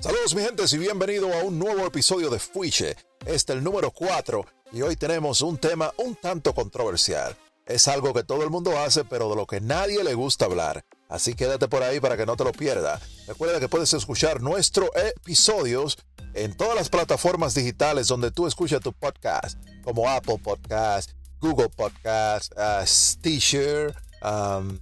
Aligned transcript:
Saludos 0.00 0.34
mi 0.34 0.40
gente 0.40 0.64
y 0.72 0.78
bienvenido 0.78 1.30
a 1.34 1.44
un 1.44 1.58
nuevo 1.58 1.84
episodio 1.84 2.30
de 2.30 2.38
Fuiche. 2.38 2.96
Este 3.26 3.52
es 3.52 3.58
el 3.58 3.62
número 3.62 3.90
4 3.90 4.46
y 4.72 4.80
hoy 4.80 4.96
tenemos 4.96 5.42
un 5.42 5.58
tema 5.58 5.92
un 5.98 6.16
tanto 6.16 6.54
controversial. 6.54 7.36
Es 7.66 7.86
algo 7.86 8.14
que 8.14 8.22
todo 8.22 8.42
el 8.42 8.48
mundo 8.48 8.78
hace 8.78 9.04
pero 9.04 9.28
de 9.28 9.36
lo 9.36 9.46
que 9.46 9.60
nadie 9.60 10.02
le 10.02 10.14
gusta 10.14 10.46
hablar. 10.46 10.86
Así 11.10 11.34
quédate 11.34 11.68
por 11.68 11.82
ahí 11.82 12.00
para 12.00 12.16
que 12.16 12.24
no 12.24 12.34
te 12.34 12.44
lo 12.44 12.52
pierdas. 12.52 13.02
Recuerda 13.26 13.60
que 13.60 13.68
puedes 13.68 13.92
escuchar 13.92 14.40
nuestros 14.40 14.88
episodios 14.94 15.98
en 16.32 16.56
todas 16.56 16.76
las 16.76 16.88
plataformas 16.88 17.52
digitales 17.52 18.08
donde 18.08 18.30
tú 18.30 18.46
escuchas 18.46 18.80
tu 18.80 18.94
podcast, 18.94 19.58
como 19.84 20.08
Apple 20.08 20.38
Podcast, 20.42 21.10
Google 21.42 21.68
Podcast, 21.68 22.52
uh, 22.56 22.86
Stitcher, 22.86 23.94
um, 24.22 24.78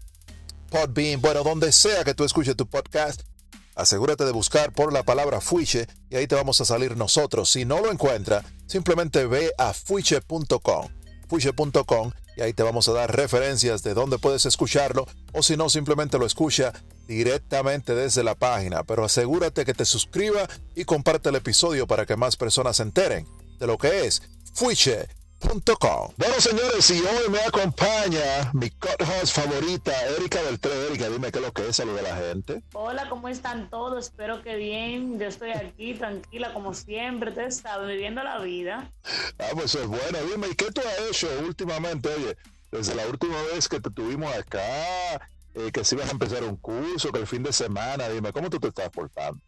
Podbean, 0.71 1.21
bueno, 1.21 1.43
donde 1.43 1.73
sea 1.73 2.05
que 2.05 2.15
tú 2.15 2.23
escuches 2.23 2.55
tu 2.55 2.69
podcast, 2.69 3.23
asegúrate 3.79 4.25
de 4.25 4.33
buscar 4.33 4.73
por 4.73 4.93
la 4.93 5.05
palabra 5.05 5.41
Fuiche 5.41 5.87
y 6.11 6.17
ahí 6.17 6.27
te 6.27 6.35
vamos 6.35 6.61
a 6.61 6.65
salir 6.65 6.97
nosotros. 6.97 7.49
Si 7.51 7.65
no 7.65 7.81
lo 7.81 7.91
encuentras, 7.91 8.45
simplemente 8.67 9.25
ve 9.27 9.53
a 9.57 9.73
fuiche.com, 9.73 10.89
fuiche.com 11.29 12.11
y 12.37 12.43
ahí 12.43 12.53
te 12.53 12.63
vamos 12.63 12.89
a 12.89 12.93
dar 12.93 13.17
referencias 13.17 13.83
de 13.83 13.95
dónde 13.95 14.19
puedes 14.19 14.47
escucharlo 14.47 15.07
o 15.33 15.43
si 15.43 15.57
no, 15.57 15.69
simplemente 15.69 16.19
lo 16.19 16.27
escucha 16.27 16.73
directamente 17.07 17.95
desde 17.95 18.25
la 18.25 18.35
página. 18.35 18.83
Pero 18.83 19.05
asegúrate 19.05 19.65
que 19.65 19.75
te 19.75 19.85
suscriba 19.85 20.49
y 20.75 20.85
comparte 20.85 21.29
el 21.29 21.37
episodio 21.37 21.87
para 21.87 22.05
que 22.05 22.17
más 22.17 22.37
personas 22.37 22.77
se 22.77 22.83
enteren 22.83 23.27
de 23.59 23.67
lo 23.67 23.79
que 23.79 24.07
es 24.07 24.23
Fuiche 24.55 25.09
bueno, 25.41 26.41
señores, 26.41 26.91
y 26.91 27.01
hoy 27.01 27.31
me 27.31 27.39
acompaña 27.41 28.51
mi 28.53 28.71
co-host 28.71 29.35
favorita, 29.35 29.93
Erika 30.17 30.43
del 30.43 30.59
3. 30.59 30.75
Erika, 30.91 31.09
dime 31.09 31.31
qué 31.31 31.39
es 31.39 31.45
lo 31.45 31.53
que 31.53 31.69
es, 31.69 31.77
saluda 31.77 32.01
a 32.01 32.03
la 32.03 32.17
gente. 32.17 32.63
Hola, 32.73 33.09
¿cómo 33.09 33.29
están 33.29 33.71
todos? 33.71 34.07
Espero 34.07 34.43
que 34.43 34.57
bien. 34.57 35.19
Yo 35.19 35.27
estoy 35.27 35.51
aquí, 35.51 35.95
tranquila, 35.95 36.53
como 36.53 36.75
siempre. 36.75 37.31
Ustedes 37.31 37.59
saben, 37.59 37.89
viviendo 37.89 38.23
la 38.23 38.39
vida. 38.39 38.91
Ah, 39.39 39.51
pues 39.55 39.75
es 39.75 39.87
bueno. 39.87 40.19
Dime, 40.31 40.49
¿y 40.49 40.55
qué 40.55 40.71
tú 40.73 40.81
has 40.81 41.11
hecho 41.11 41.29
últimamente? 41.47 42.09
Oye, 42.09 42.37
desde 42.73 42.95
la 42.95 43.07
última 43.07 43.41
vez 43.53 43.69
que 43.69 43.81
te 43.81 43.91
tuvimos 43.91 44.35
acá, 44.35 44.61
eh, 45.55 45.71
que 45.73 45.85
si 45.85 45.95
ibas 45.95 46.09
a 46.09 46.13
empezar 46.13 46.43
un 46.43 46.57
curso, 46.57 47.13
que 47.13 47.21
el 47.21 47.27
fin 47.27 47.43
de 47.43 47.53
semana, 47.53 48.09
dime, 48.09 48.33
¿cómo 48.33 48.51
tú 48.51 48.59
te 48.59 48.69
estás 48.69 48.91
portando? 48.91 49.41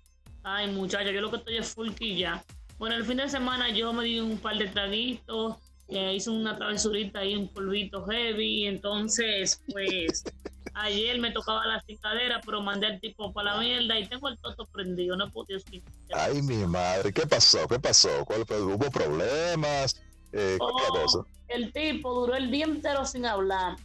Ay, 0.42 0.70
muchacha, 0.72 1.10
yo 1.10 1.20
lo 1.20 1.30
que 1.30 1.38
estoy 1.38 1.56
es 1.58 1.68
full 1.74 1.90
ya. 1.98 2.42
Bueno, 2.78 2.96
el 2.96 3.04
fin 3.04 3.18
de 3.18 3.28
semana 3.28 3.68
yo 3.68 3.92
me 3.92 4.04
di 4.04 4.20
un 4.20 4.38
par 4.38 4.56
de 4.56 4.66
traguitos 4.68 5.56
hizo 5.90 6.32
una 6.32 6.56
travesurita 6.56 7.20
ahí, 7.20 7.34
un 7.34 7.48
polvito 7.48 8.04
heavy, 8.06 8.66
entonces 8.66 9.60
pues 9.72 10.24
ayer 10.74 11.18
me 11.18 11.32
tocaba 11.32 11.66
la 11.66 11.80
cincadera, 11.80 12.40
pero 12.44 12.62
mandé 12.62 12.86
al 12.86 13.00
tipo 13.00 13.32
para 13.32 13.54
la 13.54 13.60
mierda 13.60 13.98
y 13.98 14.06
tengo 14.06 14.28
el 14.28 14.38
toto 14.38 14.66
prendido, 14.66 15.16
no 15.16 15.30
puedo 15.30 15.46
decir. 15.48 15.82
Ay, 16.12 16.42
mi 16.42 16.64
madre, 16.66 17.12
¿qué 17.12 17.26
pasó? 17.26 17.66
¿Qué 17.66 17.78
pasó? 17.78 18.24
¿Cuál 18.24 18.42
¿Hubo 18.42 18.90
problemas? 18.90 20.00
Eh, 20.32 20.58
oh, 20.60 21.24
el 21.48 21.72
tipo 21.72 22.14
duró 22.14 22.36
el 22.36 22.52
día 22.52 22.66
entero 22.66 23.04
sin 23.04 23.26
hablar, 23.26 23.76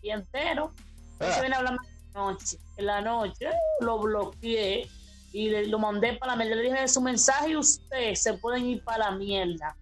día 0.00 0.14
entero, 0.14 0.72
ah. 1.20 1.32
se 1.32 1.40
viene 1.40 1.56
a 1.56 1.58
hablar 1.58 1.76
más 1.76 1.86
en 1.86 2.14
la 2.14 2.20
noche, 2.20 2.58
en 2.78 2.86
la 2.86 3.00
noche 3.02 3.50
lo 3.80 3.98
bloqueé 3.98 4.88
y 5.32 5.50
le, 5.50 5.66
lo 5.66 5.78
mandé 5.78 6.14
para 6.14 6.32
la 6.32 6.36
mierda, 6.38 6.56
le 6.56 6.70
dije 6.70 6.88
su 6.88 7.02
mensaje 7.02 7.50
y 7.50 7.56
usted 7.56 8.14
se 8.14 8.32
pueden 8.32 8.64
ir 8.64 8.82
para 8.82 9.10
la 9.10 9.10
mierda 9.10 9.76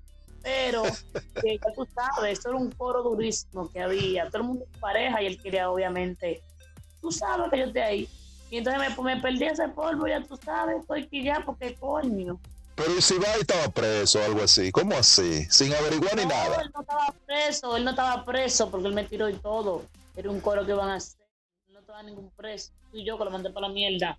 pero 0.47 0.84
que 1.42 1.58
ya 1.58 1.75
tú 1.75 1.89
sabes, 1.92 2.34
esto 2.34 2.50
era 2.50 2.58
un 2.58 2.70
coro 2.70 3.02
durísimo 3.02 3.69
que 3.69 3.83
había, 3.83 4.27
todo 4.28 4.42
el 4.42 4.44
mundo 4.44 4.64
en 4.72 4.80
pareja 4.80 5.20
y 5.20 5.27
él 5.27 5.42
quería 5.42 5.69
obviamente, 5.69 6.41
tú 7.00 7.11
sabes 7.11 7.50
que 7.50 7.58
yo 7.58 7.64
estoy 7.64 7.83
ahí. 7.83 8.08
Y 8.48 8.58
entonces 8.58 8.80
me, 8.97 9.03
me 9.03 9.20
perdí 9.20 9.44
ese 9.44 9.69
polvo, 9.70 10.06
ya 10.06 10.22
tú 10.22 10.38
sabes, 10.44 10.77
estoy 10.80 11.03
aquí 11.03 11.25
ya 11.25 11.42
porque 11.44 11.75
coño. 11.75 12.38
Pero 12.77 13.00
si 13.00 13.19
va 13.19 13.36
y 13.36 13.41
estaba 13.41 13.69
preso 13.70 14.20
o 14.20 14.25
algo 14.25 14.42
así, 14.44 14.70
¿cómo 14.70 14.97
así? 14.97 15.47
Sin 15.50 15.75
averiguar 15.75 16.14
ni 16.14 16.27
nada. 16.27 16.62
Él 16.62 16.70
no 16.72 16.81
estaba 16.81 17.14
preso, 17.27 17.77
él 17.77 17.84
no 17.84 17.91
estaba 17.91 18.25
preso 18.25 18.70
porque 18.70 18.86
él 18.86 18.94
me 18.94 19.03
tiró 19.03 19.28
y 19.28 19.34
todo. 19.34 19.84
Era 20.15 20.31
un 20.31 20.41
coro 20.41 20.65
que 20.65 20.71
iban 20.71 20.91
a 20.91 20.94
hacer. 20.94 21.26
No 21.72 21.81
estaba 21.81 22.04
ningún 22.04 22.31
preso. 22.37 22.71
Fui 22.92 23.04
yo 23.04 23.19
que 23.19 23.25
lo 23.25 23.31
mandé 23.32 23.50
para 23.50 23.66
la 23.66 23.75
mierda. 23.75 24.16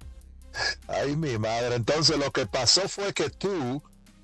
Ay, 0.88 1.16
mi 1.16 1.38
madre. 1.38 1.76
Entonces 1.76 2.18
lo 2.18 2.32
que 2.32 2.46
pasó 2.48 2.90
fue 2.90 3.14
que 3.14 3.30
tú 3.30 3.82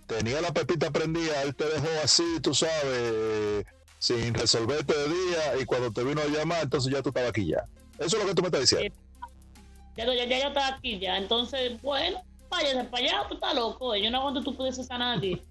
tenía 0.08 0.42
la 0.42 0.54
pepita 0.54 0.92
prendida, 0.92 1.42
él 1.44 1.56
te 1.56 1.66
dejó 1.66 1.88
así, 2.04 2.40
tú 2.42 2.54
sabes, 2.54 3.66
sin 4.00 4.34
resolverte 4.34 4.94
de 4.94 5.08
día 5.08 5.62
y 5.62 5.66
cuando 5.66 5.92
te 5.92 6.04
vino 6.04 6.22
a 6.22 6.26
llamar, 6.26 6.64
entonces 6.64 6.92
ya 6.92 7.02
tú 7.02 7.10
estabas 7.10 7.30
aquí 7.30 7.48
ya. 7.48 7.64
Eso 8.00 8.18
es 8.18 8.24
lo 8.24 8.26
que 8.28 8.36
tú 8.36 8.42
me 8.42 8.48
estás 8.48 8.62
diciendo. 8.62 8.96
Ya, 9.96 10.06
ya, 10.06 10.26
ya 10.26 10.40
yo 10.40 10.48
estaba 10.48 10.68
aquí 10.68 11.00
ya, 11.00 11.18
entonces, 11.18 11.82
bueno, 11.82 12.24
váyase 12.50 12.84
para 12.86 13.04
allá, 13.04 13.28
tú 13.28 13.36
estás 13.36 13.56
loco, 13.56 13.96
yo 13.96 14.10
no 14.12 14.20
aguanto 14.20 14.44
tú 14.44 14.56
puedes 14.56 14.90
a 14.90 14.98
nadie. 14.98 15.42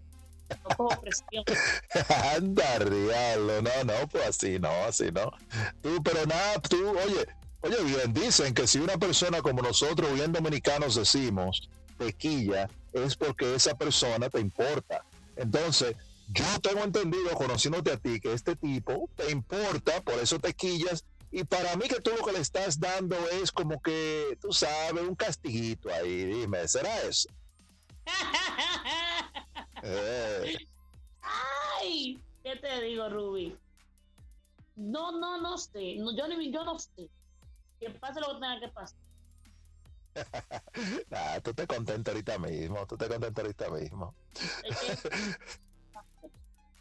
Anda, 2.36 2.78
diablo, 2.78 3.62
no, 3.62 3.84
no, 3.84 4.08
pues 4.10 4.26
así 4.26 4.58
no, 4.58 4.70
así 4.84 5.10
no. 5.10 5.32
Tú, 5.80 6.02
pero 6.02 6.26
nada, 6.26 6.60
tú, 6.60 6.90
oye, 6.90 7.26
oye 7.62 7.82
bien, 7.84 8.12
dicen 8.12 8.52
que 8.52 8.66
si 8.66 8.78
una 8.78 8.98
persona 8.98 9.40
como 9.40 9.62
nosotros, 9.62 10.12
bien 10.14 10.32
dominicanos 10.32 10.94
decimos, 10.96 11.68
tequilla, 11.98 12.68
es 12.92 13.16
porque 13.16 13.54
esa 13.54 13.76
persona 13.76 14.28
te 14.28 14.40
importa. 14.40 15.04
Entonces, 15.36 15.96
yo 16.28 16.44
tengo 16.60 16.82
entendido, 16.82 17.30
conociéndote 17.34 17.92
a 17.92 17.96
ti, 17.96 18.20
que 18.20 18.32
este 18.32 18.56
tipo 18.56 19.08
te 19.16 19.30
importa, 19.30 20.02
por 20.02 20.14
eso 20.14 20.38
te 20.38 20.54
quillas. 20.54 21.04
Y 21.30 21.44
para 21.44 21.76
mí 21.76 21.88
que 21.88 22.00
tú 22.00 22.10
lo 22.16 22.24
que 22.24 22.32
le 22.32 22.40
estás 22.40 22.78
dando 22.78 23.16
es 23.30 23.50
como 23.50 23.80
que, 23.80 24.38
tú 24.40 24.52
sabes, 24.52 25.02
un 25.02 25.14
castiguito 25.14 25.92
ahí. 25.92 26.24
Dime, 26.24 26.66
¿será 26.68 27.02
eso? 27.02 27.28
Eh. 29.84 30.58
Ay, 31.20 32.20
¿qué 32.44 32.54
te 32.54 32.82
digo, 32.82 33.08
Ruby? 33.08 33.56
No, 34.76 35.10
no, 35.10 35.40
no 35.40 35.58
sé. 35.58 35.96
No, 35.96 36.16
yo, 36.16 36.28
ni, 36.28 36.52
yo 36.52 36.64
no 36.64 36.78
sé. 36.78 37.08
Que 37.80 37.90
pase 37.90 38.20
lo 38.20 38.28
que 38.28 38.34
tenga 38.34 38.60
que 38.60 38.68
pasar. 38.68 38.98
nah, 41.10 41.40
tú 41.40 41.54
te 41.54 41.66
contentas 41.66 42.12
ahorita 42.12 42.38
mismo, 42.38 42.86
tú 42.86 42.96
te 42.96 43.08
contentas 43.08 43.44
ahorita 43.44 43.70
mismo. 43.70 44.14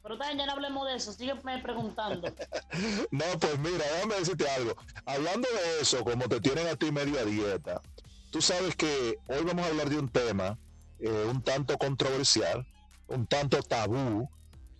Pero 0.03 0.17
también 0.17 0.39
ya 0.39 0.45
no 0.47 0.53
hablemos 0.53 0.87
de 0.87 0.95
eso, 0.95 1.13
sígueme 1.13 1.61
preguntando. 1.61 2.27
no, 3.11 3.25
pues 3.39 3.59
mira, 3.59 3.85
déjame 3.95 4.15
decirte 4.15 4.49
algo. 4.49 4.75
Hablando 5.05 5.47
de 5.49 5.81
eso, 5.81 6.03
como 6.03 6.27
te 6.27 6.41
tienen 6.41 6.67
a 6.67 6.75
ti 6.75 6.91
medio 6.91 7.19
a 7.19 7.23
dieta, 7.23 7.81
tú 8.31 8.41
sabes 8.41 8.75
que 8.75 9.19
hoy 9.27 9.43
vamos 9.45 9.65
a 9.65 9.69
hablar 9.69 9.89
de 9.89 9.99
un 9.99 10.09
tema 10.09 10.57
eh, 11.01 11.25
un 11.27 11.41
tanto 11.41 11.77
controversial, 11.79 12.67
un 13.07 13.25
tanto 13.25 13.61
tabú. 13.63 14.29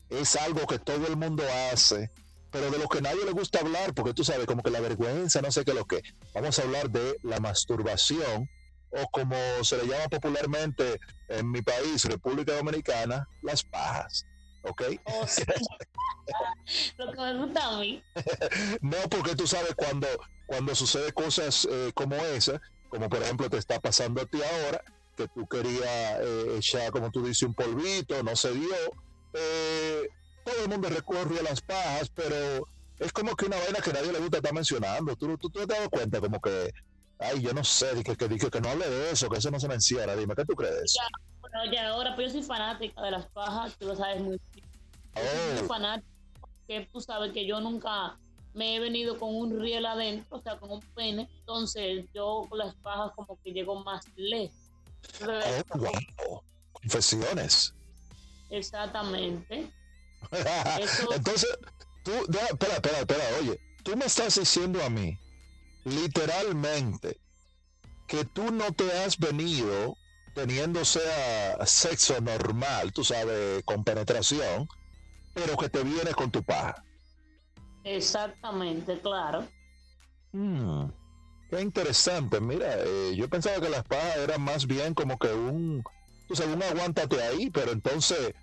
Es 0.09 0.35
algo 0.35 0.67
que 0.67 0.77
todo 0.77 1.07
el 1.07 1.17
mundo 1.17 1.43
hace, 1.71 2.11
pero 2.51 2.69
de 2.69 2.77
lo 2.77 2.87
que 2.87 3.01
nadie 3.01 3.25
le 3.25 3.31
gusta 3.31 3.59
hablar, 3.59 3.93
porque 3.93 4.13
tú 4.13 4.23
sabes, 4.23 4.45
como 4.45 4.61
que 4.61 4.69
la 4.69 4.81
vergüenza, 4.81 5.41
no 5.41 5.51
sé 5.51 5.63
qué 5.63 5.73
lo 5.73 5.85
que. 5.85 6.01
Vamos 6.33 6.59
a 6.59 6.63
hablar 6.63 6.89
de 6.89 7.17
la 7.23 7.39
masturbación, 7.39 8.49
o 8.91 9.07
como 9.09 9.35
se 9.63 9.77
le 9.77 9.87
llama 9.87 10.09
popularmente 10.09 10.99
en 11.29 11.49
mi 11.49 11.61
país, 11.61 12.03
República 12.05 12.55
Dominicana, 12.55 13.27
las 13.41 13.63
pajas. 13.63 14.25
¿Ok? 14.63 14.83
Oh, 15.05 15.25
lo 16.97 17.11
que 17.11 17.17
me 17.17 17.37
gusta 17.45 17.67
a 17.67 17.79
mí. 17.79 18.03
no, 18.81 18.97
porque 19.09 19.35
tú 19.35 19.47
sabes, 19.47 19.73
cuando, 19.75 20.07
cuando 20.45 20.75
sucede 20.75 21.13
cosas 21.13 21.67
eh, 21.71 21.91
como 21.95 22.15
esa, 22.17 22.61
como 22.89 23.09
por 23.09 23.23
ejemplo 23.23 23.49
te 23.49 23.57
está 23.57 23.79
pasando 23.79 24.21
a 24.21 24.25
ti 24.25 24.39
ahora, 24.43 24.83
que 25.15 25.27
tú 25.29 25.47
querías 25.47 26.19
eh, 26.21 26.57
echar, 26.57 26.91
como 26.91 27.09
tú 27.11 27.25
dices, 27.25 27.43
un 27.43 27.55
polvito, 27.55 28.21
no 28.23 28.35
se 28.35 28.51
dio. 28.51 28.75
Eh, 29.33 30.09
todo 30.43 30.63
el 30.63 30.69
mundo 30.69 30.89
recurre 30.89 31.39
a 31.39 31.43
las 31.43 31.61
pajas, 31.61 32.09
pero 32.13 32.67
es 32.99 33.11
como 33.11 33.35
que 33.35 33.45
una 33.45 33.57
vaina 33.57 33.79
que 33.79 33.93
nadie 33.93 34.11
le 34.11 34.19
gusta 34.19 34.37
estar 34.37 34.53
mencionando. 34.53 35.15
Tú, 35.15 35.37
tú, 35.37 35.49
te 35.49 35.61
has 35.61 35.67
dado 35.67 35.89
cuenta 35.89 36.19
como 36.19 36.39
que, 36.39 36.71
ay, 37.19 37.41
yo 37.41 37.53
no 37.53 37.63
sé, 37.63 38.03
que, 38.03 38.15
que, 38.15 38.29
que, 38.29 38.49
que 38.49 38.61
no 38.61 38.69
hable 38.69 38.89
de 38.89 39.11
eso, 39.11 39.29
que 39.29 39.37
eso 39.37 39.49
no 39.49 39.59
se 39.59 39.67
menciona. 39.67 40.15
Dime, 40.15 40.35
¿qué 40.35 40.45
tú 40.45 40.53
crees? 40.53 40.93
Ya, 40.93 41.07
bueno, 41.39 41.71
ya 41.71 41.89
ahora, 41.89 42.15
pues 42.15 42.27
yo 42.27 42.39
soy 42.39 42.47
fanática 42.47 43.01
de 43.01 43.11
las 43.11 43.25
pajas, 43.27 43.75
tú 43.77 43.87
lo 43.87 43.95
sabes 43.95 44.21
muy 44.21 44.39
bien. 44.53 44.65
Yo 45.15 45.57
soy 45.57 45.65
oh. 45.65 45.67
fanática, 45.67 46.07
que 46.67 46.87
tú 46.91 47.01
sabes 47.01 47.31
que 47.33 47.45
yo 47.45 47.59
nunca 47.59 48.17
me 48.53 48.75
he 48.75 48.79
venido 48.79 49.17
con 49.17 49.35
un 49.35 49.59
riel 49.59 49.85
adentro, 49.85 50.37
o 50.37 50.41
sea, 50.41 50.57
con 50.57 50.71
un 50.71 50.81
pene. 50.93 51.29
Entonces, 51.39 52.05
yo 52.13 52.45
con 52.49 52.59
las 52.59 52.75
pajas 52.75 53.11
como 53.15 53.39
que 53.41 53.51
llego 53.51 53.83
más 53.83 54.05
lejos. 54.15 54.55
Oh, 55.23 55.77
wow. 55.77 56.43
Confesiones. 56.73 57.73
Exactamente. 58.49 59.71
Entonces, 61.15 61.57
tú, 62.03 62.11
espera, 62.11 62.75
espera, 62.75 62.99
espera, 62.99 63.23
oye, 63.39 63.59
tú 63.83 63.95
me 63.97 64.05
estás 64.05 64.35
diciendo 64.35 64.83
a 64.83 64.89
mí, 64.89 65.17
literalmente, 65.85 67.19
que 68.07 68.25
tú 68.25 68.51
no 68.51 68.71
te 68.73 68.91
has 68.99 69.17
venido 69.17 69.95
teniendo 70.33 70.85
sea 70.85 71.65
sexo 71.65 72.19
normal, 72.21 72.93
tú 72.93 73.03
sabes, 73.03 73.63
con 73.63 73.83
penetración, 73.83 74.67
pero 75.33 75.57
que 75.57 75.69
te 75.69 75.83
vienes 75.83 76.15
con 76.15 76.31
tu 76.31 76.43
paja. 76.43 76.83
Exactamente, 77.83 78.99
claro. 78.99 79.47
Hmm. 80.31 80.85
Qué 81.49 81.59
interesante. 81.59 82.39
Mira, 82.39 82.75
eh, 82.77 83.13
yo 83.15 83.29
pensaba 83.29 83.59
que 83.59 83.69
las 83.69 83.83
pajas 83.83 84.17
eran 84.17 84.41
más 84.41 84.67
bien 84.67 84.93
como 84.93 85.17
que 85.17 85.33
un, 85.33 85.83
tú 86.27 86.35
sabes, 86.35 86.55
un 86.55 86.63
aguántate 86.63 87.21
ahí, 87.21 87.49
pero 87.49 87.71
entonces 87.71 88.33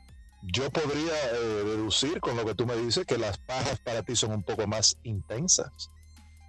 yo 0.42 0.70
podría 0.70 1.32
eh, 1.32 1.64
deducir 1.64 2.20
con 2.20 2.36
lo 2.36 2.44
que 2.44 2.54
tú 2.54 2.66
me 2.66 2.76
dices 2.76 3.06
que 3.06 3.18
las 3.18 3.38
pajas 3.38 3.78
para 3.80 4.02
ti 4.02 4.14
son 4.14 4.32
un 4.32 4.42
poco 4.42 4.66
más 4.66 4.96
intensas. 5.02 5.90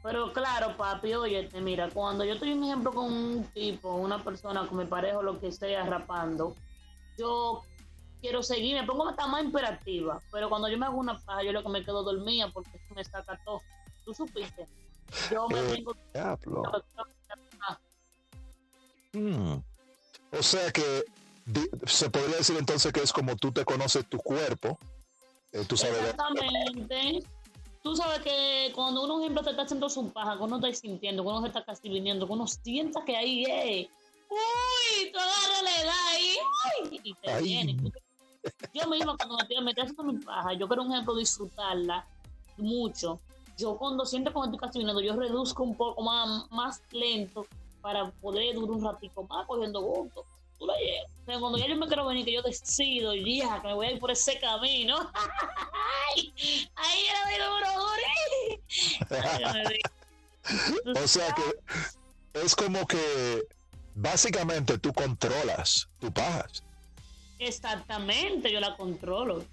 Pero 0.03 0.31
claro, 0.31 0.77
papi, 0.77 1.13
oye, 1.13 1.50
mira, 1.62 1.89
cuando 1.89 2.24
yo 2.24 2.33
estoy 2.33 2.53
un 2.53 2.63
ejemplo 2.63 2.91
con 2.94 3.12
un 3.12 3.44
tipo, 3.53 3.95
una 3.95 4.24
persona 4.24 4.65
con 4.68 4.77
mi 4.77 4.86
pareja 4.86 5.18
o 5.18 5.24
lo 5.24 5.39
que 5.39 5.51
sea 5.51 5.86
rapando, 5.86 6.56
yo 7.18 7.63
quiero 8.21 8.41
seguir, 8.41 8.80
me 8.80 8.88
pongo 8.88 9.09
hasta 9.09 9.27
más 9.27 9.44
imperativa. 9.44 10.21
Pero 10.31 10.50
cuando 10.50 10.69
yo 10.69 10.77
me 10.77 10.85
hago 10.85 10.97
una 10.97 11.19
paja, 11.19 11.44
yo 11.44 11.51
lo 11.51 11.63
que 11.63 11.69
me 11.69 11.83
quedo 11.83 12.03
dormida 12.03 12.50
porque 12.53 12.80
me 12.95 13.03
saca 13.03 13.39
todo. 13.44 13.62
¿Tú 14.06 14.13
supiste? 14.13 14.68
Yo 15.31 15.50
me 15.50 15.62
tengo... 15.63 15.94
Hmm. 19.12 19.57
O 20.31 20.44
sea 20.44 20.71
que 20.71 21.03
se 21.86 22.10
podría 22.10 22.38
decir 22.38 22.57
entonces 22.57 22.92
que 22.92 23.01
es 23.01 23.13
como 23.13 23.36
tú 23.36 23.51
te 23.51 23.66
conoces 23.66 24.07
tu 24.07 24.18
cuerpo. 24.18 24.78
Eh, 25.51 25.66
tú 25.68 25.78
sabes 25.78 25.98
Exactamente 26.00 27.24
tú 27.81 27.96
sabes 27.96 28.19
que 28.19 28.72
cuando 28.75 29.04
uno, 29.04 29.19
ejemplo, 29.19 29.44
te 29.44 29.51
está 29.51 29.63
haciendo 29.63 29.90
su 29.90 30.10
paja, 30.12 30.38
que 30.38 30.44
uno 30.44 30.57
está 30.57 30.74
sintiendo, 30.74 31.24
que 31.24 31.30
uno 31.30 31.42
se 31.42 31.48
está 31.48 31.63
casi 31.63 31.90
viniendo, 31.90 32.28
que 32.28 32.34
uno 32.34 32.48
sienta 32.48 33.04
que 33.06 33.16
ahí 33.16 33.44
es, 33.46 33.88
uy, 34.30 35.12
tú 35.12 35.19
agarras 35.19 35.86
la 35.86 36.07
ahí, 36.10 36.38
uy, 36.84 37.01
y 37.04 37.13
te 37.13 37.42
viene. 37.42 37.78
Yo 38.74 38.88
mismo 38.88 39.18
cuando 39.18 39.38
me, 39.38 39.72
estoy, 39.72 39.84
haciendo 39.84 40.04
mi 40.04 40.18
paja, 40.19 40.54
yo 40.54 40.68
quiero 40.68 40.84
un 40.84 40.94
ejemplo 40.94 41.16
disfrutarla 41.16 42.06
mucho. 42.57 43.19
Yo 43.57 43.78
cuando 43.78 44.06
siento 44.06 44.31
que 44.31 44.40
me 44.40 44.45
estoy 44.45 44.60
casi 44.60 44.80
viniendo, 44.80 45.02
yo 45.02 45.16
reduzco 45.16 45.63
un 45.63 45.75
poco 45.75 46.02
más, 46.02 46.50
más 46.52 46.81
lento 46.92 47.45
para 47.81 48.10
poder 48.12 48.56
durar 48.56 48.72
un 48.72 48.84
ratico 48.84 49.24
más 49.24 49.45
cogiendo 49.45 49.81
gusto 49.81 50.25
cuando 51.39 51.57
ya 51.57 51.67
yo 51.67 51.75
me 51.77 51.88
quiero 51.88 52.06
venir, 52.06 52.25
que 52.25 52.33
yo 52.33 52.41
decido, 52.41 53.13
ya, 53.15 53.61
que 53.61 53.67
me 53.67 53.73
voy 53.73 53.88
a 53.88 53.91
ir 53.91 54.00
por 54.00 54.11
ese 54.11 54.39
camino, 54.39 55.11
ahí 56.75 57.06
era 57.09 57.25
de 57.29 57.38
duro, 60.85 61.03
O 61.03 61.07
sea 61.07 61.33
que 61.35 61.44
es 62.41 62.56
como 62.56 62.85
que 62.88 63.44
básicamente 63.95 64.77
tú 64.77 64.94
controlas 64.94 65.88
tu 66.00 66.11
pajas. 66.11 66.63
Exactamente, 67.39 68.51
yo 68.51 68.59
la 68.59 68.75
controlo. 68.75 69.45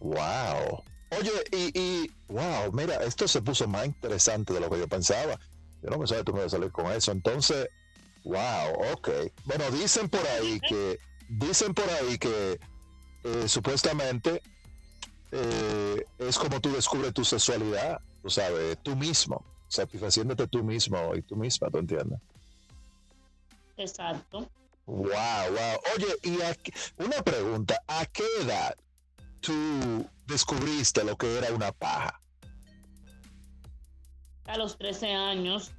Wow. 0.00 0.82
Oye, 1.10 1.30
y, 1.52 1.78
y, 1.78 2.10
wow, 2.28 2.72
mira, 2.72 2.96
esto 3.04 3.28
se 3.28 3.42
puso 3.42 3.68
más 3.68 3.86
interesante 3.86 4.52
de 4.52 4.60
lo 4.60 4.70
que 4.70 4.78
yo 4.78 4.88
pensaba. 4.88 5.38
Yo 5.82 5.90
no 5.90 5.98
pensaba 5.98 6.20
que 6.20 6.24
tú 6.24 6.32
me 6.32 6.40
ibas 6.40 6.54
a 6.54 6.56
salir 6.56 6.72
con 6.72 6.86
eso. 6.90 7.12
Entonces, 7.12 7.68
Wow, 8.24 8.92
ok. 8.92 9.08
Bueno, 9.44 9.70
dicen 9.70 10.08
por 10.08 10.26
ahí 10.26 10.60
que 10.60 10.98
dicen 11.28 11.74
por 11.74 11.88
ahí 11.90 12.18
que 12.18 12.58
eh, 13.24 13.48
supuestamente 13.48 14.42
eh, 15.32 16.04
es 16.18 16.38
como 16.38 16.60
tú 16.60 16.72
descubres 16.72 17.12
tu 17.14 17.24
sexualidad, 17.24 18.00
tú 18.22 18.30
sabes, 18.30 18.78
tú 18.82 18.94
mismo, 18.96 19.44
satisfaciéndote 19.68 20.46
tú 20.46 20.62
mismo 20.62 21.14
y 21.14 21.22
tú 21.22 21.36
misma, 21.36 21.70
¿tú 21.70 21.78
entiendes? 21.78 22.20
Exacto. 23.76 24.48
Wow, 24.86 25.06
wow. 25.06 25.80
Oye, 25.96 26.14
y 26.22 26.38
una 27.02 27.22
pregunta, 27.22 27.82
¿a 27.86 28.04
qué 28.06 28.24
edad 28.42 28.76
tú 29.40 30.06
descubriste 30.26 31.02
lo 31.04 31.16
que 31.16 31.38
era 31.38 31.52
una 31.52 31.72
paja? 31.72 32.20
A 34.46 34.56
los 34.58 34.76
13 34.76 35.12
años 35.12 35.72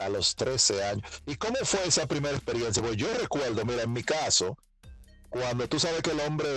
a 0.00 0.08
los 0.08 0.34
13 0.34 0.82
años. 0.84 1.22
¿Y 1.26 1.36
cómo 1.36 1.56
fue 1.64 1.86
esa 1.86 2.06
primera 2.06 2.34
experiencia? 2.34 2.82
Pues 2.82 2.96
yo 2.96 3.06
recuerdo, 3.20 3.64
mira, 3.64 3.82
en 3.82 3.92
mi 3.92 4.02
caso, 4.02 4.56
cuando 5.28 5.68
tú 5.68 5.78
sabes 5.78 6.02
que 6.02 6.10
el 6.10 6.20
hombre, 6.20 6.48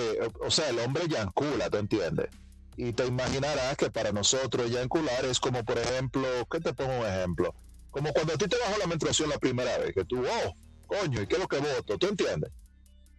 o 0.42 0.50
sea, 0.50 0.70
el 0.70 0.80
hombre 0.80 1.08
yancula, 1.08 1.70
¿te 1.70 1.78
entiendes? 1.78 2.30
Y 2.76 2.94
te 2.94 3.06
imaginarás 3.06 3.78
que 3.78 3.92
para 3.92 4.12
nosotros 4.12 4.72
yancular 4.72 5.26
es 5.26 5.40
como, 5.40 5.64
por 5.64 5.78
ejemplo, 5.78 6.28
¿qué 6.50 6.60
te 6.60 6.74
pongo 6.74 7.00
un 7.00 7.06
ejemplo? 7.06 7.54
Como 7.92 8.12
cuando 8.14 8.34
a 8.34 8.38
ti 8.38 8.48
te 8.48 8.58
bajó 8.58 8.80
la 8.80 8.88
menstruación 8.88 9.30
la 9.30 9.38
primera 9.38 9.78
vez, 9.78 9.94
que 9.94 10.06
tú, 10.06 10.26
oh, 10.26 10.56
coño, 10.88 11.22
¿y 11.22 11.28
qué 11.28 11.36
es 11.36 11.42
lo 11.42 11.48
que 11.48 11.60
voto? 11.60 11.98
¿Tú 12.00 12.08
entiendes? 12.08 12.52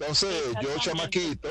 Entonces, 0.00 0.34
yo 0.60 0.76
chamaquito, 0.80 1.50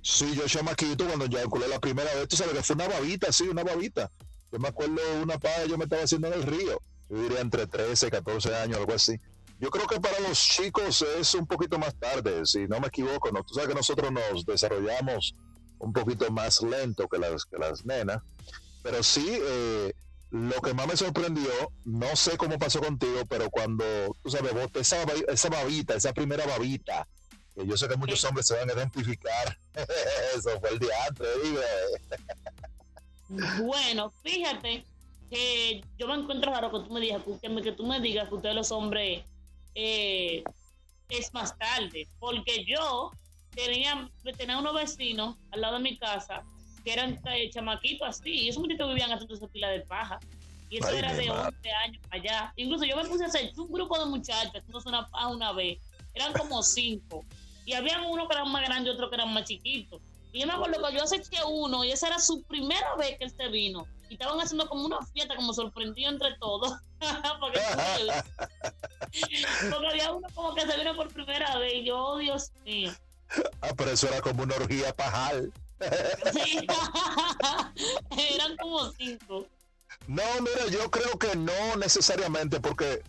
sí, 0.00 0.36
yo 0.36 0.46
chamaquito, 0.46 1.06
cuando 1.06 1.26
yanculé 1.26 1.66
la 1.66 1.80
primera 1.80 2.14
vez, 2.14 2.28
tú 2.28 2.36
sabes 2.36 2.54
que 2.54 2.62
fue 2.62 2.76
una 2.76 2.86
babita, 2.86 3.32
sí, 3.32 3.48
una 3.48 3.64
babita. 3.64 4.12
Yo 4.52 4.60
me 4.60 4.68
acuerdo 4.68 5.00
una 5.20 5.38
paja 5.38 5.66
yo 5.66 5.76
me 5.76 5.84
estaba 5.84 6.04
haciendo 6.04 6.28
en 6.28 6.34
el 6.34 6.42
río 6.44 6.80
yo 7.08 7.22
diría 7.22 7.40
entre 7.40 7.66
13, 7.66 8.10
14 8.10 8.54
años, 8.56 8.78
algo 8.78 8.94
así. 8.94 9.18
Yo 9.60 9.70
creo 9.70 9.86
que 9.86 10.00
para 10.00 10.20
los 10.20 10.38
chicos 10.38 11.02
es 11.02 11.34
un 11.34 11.46
poquito 11.46 11.78
más 11.78 11.94
tarde, 11.96 12.46
si 12.46 12.68
no 12.68 12.78
me 12.80 12.88
equivoco. 12.88 13.32
¿no? 13.32 13.42
Tú 13.42 13.54
sabes 13.54 13.68
que 13.68 13.74
nosotros 13.74 14.12
nos 14.12 14.44
desarrollamos 14.44 15.34
un 15.78 15.92
poquito 15.92 16.30
más 16.30 16.62
lento 16.62 17.08
que 17.08 17.18
las, 17.18 17.44
que 17.44 17.58
las 17.58 17.84
nenas, 17.84 18.22
pero 18.82 19.02
sí, 19.02 19.26
eh, 19.40 19.92
lo 20.30 20.60
que 20.60 20.74
más 20.74 20.86
me 20.86 20.96
sorprendió, 20.96 21.50
no 21.84 22.14
sé 22.16 22.36
cómo 22.36 22.58
pasó 22.58 22.80
contigo, 22.80 23.22
pero 23.28 23.48
cuando, 23.50 23.84
tú 24.22 24.30
sabes, 24.30 24.52
vos, 24.52 24.70
esa, 24.74 25.02
esa 25.28 25.48
babita, 25.48 25.94
esa 25.94 26.12
primera 26.12 26.46
babita, 26.46 27.06
que 27.54 27.66
yo 27.66 27.76
sé 27.76 27.88
que 27.88 27.96
muchos 27.96 28.22
hombres 28.24 28.46
se 28.46 28.56
van 28.56 28.70
a 28.70 28.74
identificar, 28.74 29.58
eso 30.36 30.60
fue 30.60 30.70
el 30.70 30.78
día 30.78 31.04
antes, 31.08 31.26
Bueno, 33.60 34.12
fíjate 34.22 34.84
que 35.30 35.82
yo 35.98 36.08
me 36.08 36.14
encuentro 36.14 36.52
raro 36.52 36.70
que 36.70 36.86
tú 36.86 36.92
me 36.92 37.00
digas 37.00 37.22
que, 37.22 37.72
tú 37.72 37.86
me 37.86 38.00
digas 38.00 38.28
que 38.28 38.34
ustedes 38.34 38.54
los 38.54 38.72
hombres 38.72 39.24
eh, 39.74 40.42
es 41.08 41.32
más 41.34 41.56
tarde, 41.58 42.06
porque 42.18 42.64
yo 42.64 43.10
tenía, 43.54 44.10
tenía 44.36 44.58
unos 44.58 44.74
vecinos 44.74 45.36
al 45.50 45.60
lado 45.60 45.74
de 45.76 45.82
mi 45.82 45.98
casa 45.98 46.44
que 46.84 46.92
eran 46.92 47.18
eh, 47.32 47.50
chamaquitos 47.50 48.08
así, 48.08 48.30
y 48.30 48.48
esos 48.48 48.62
muchachos 48.62 48.88
vivían 48.88 49.12
haciendo 49.12 49.34
esa 49.34 49.48
pila 49.48 49.68
de 49.68 49.80
paja. 49.80 50.18
Y 50.70 50.78
eso 50.78 50.90
era 50.90 51.14
de 51.14 51.30
11 51.30 51.70
años 51.84 52.02
allá. 52.10 52.52
Incluso 52.56 52.84
yo 52.84 52.96
me 52.96 53.04
puse 53.06 53.24
a 53.24 53.28
hacer 53.28 53.52
un 53.56 53.72
grupo 53.72 53.98
de 53.98 54.04
muchachos 54.04 54.54
haciendo 54.54 54.80
una 54.84 55.06
paja 55.06 55.28
una 55.28 55.52
vez. 55.52 55.78
Eran 56.12 56.32
como 56.34 56.62
cinco. 56.62 57.24
Y 57.64 57.72
había 57.72 58.02
uno 58.02 58.28
que 58.28 58.34
era 58.34 58.44
más 58.44 58.62
grande 58.66 58.90
y 58.90 58.92
otro 58.92 59.08
que 59.08 59.16
era 59.16 59.24
más 59.24 59.44
chiquito. 59.44 59.98
Y 60.32 60.40
yo 60.40 60.46
me 60.46 60.52
acuerdo 60.52 60.86
que 60.86 60.94
yo 60.94 61.02
acepté 61.02 61.38
uno 61.46 61.84
y 61.84 61.92
esa 61.92 62.08
era 62.08 62.18
su 62.18 62.42
primera 62.42 62.96
vez 62.96 63.16
que 63.18 63.24
él 63.24 63.34
se 63.34 63.48
vino 63.48 63.86
y 64.08 64.14
estaban 64.14 64.40
haciendo 64.40 64.68
como 64.68 64.86
una 64.86 65.04
fiesta, 65.06 65.36
como 65.36 65.52
sorprendido 65.52 66.10
entre 66.10 66.34
todos. 66.38 66.72
porque, 67.40 67.60
había 69.90 70.12
uno 70.12 70.28
como 70.34 70.54
que 70.54 70.62
se 70.62 70.76
vino 70.76 70.94
por 70.96 71.08
primera 71.12 71.58
vez 71.58 71.74
y 71.74 71.84
yo, 71.84 71.98
oh, 71.98 72.18
Dios 72.18 72.50
mío. 72.64 72.92
Ah, 73.60 73.72
pero 73.76 73.90
eso 73.90 74.08
era 74.08 74.20
como 74.20 74.42
una 74.42 74.56
orgía 74.56 74.92
pajal. 74.94 75.52
sí, 76.32 76.66
eran 78.34 78.56
como 78.56 78.90
cinco. 78.92 79.46
No, 80.06 80.22
mira, 80.40 80.66
yo 80.70 80.90
creo 80.90 81.18
que 81.18 81.36
no 81.36 81.76
necesariamente, 81.76 82.60
porque 82.60 83.02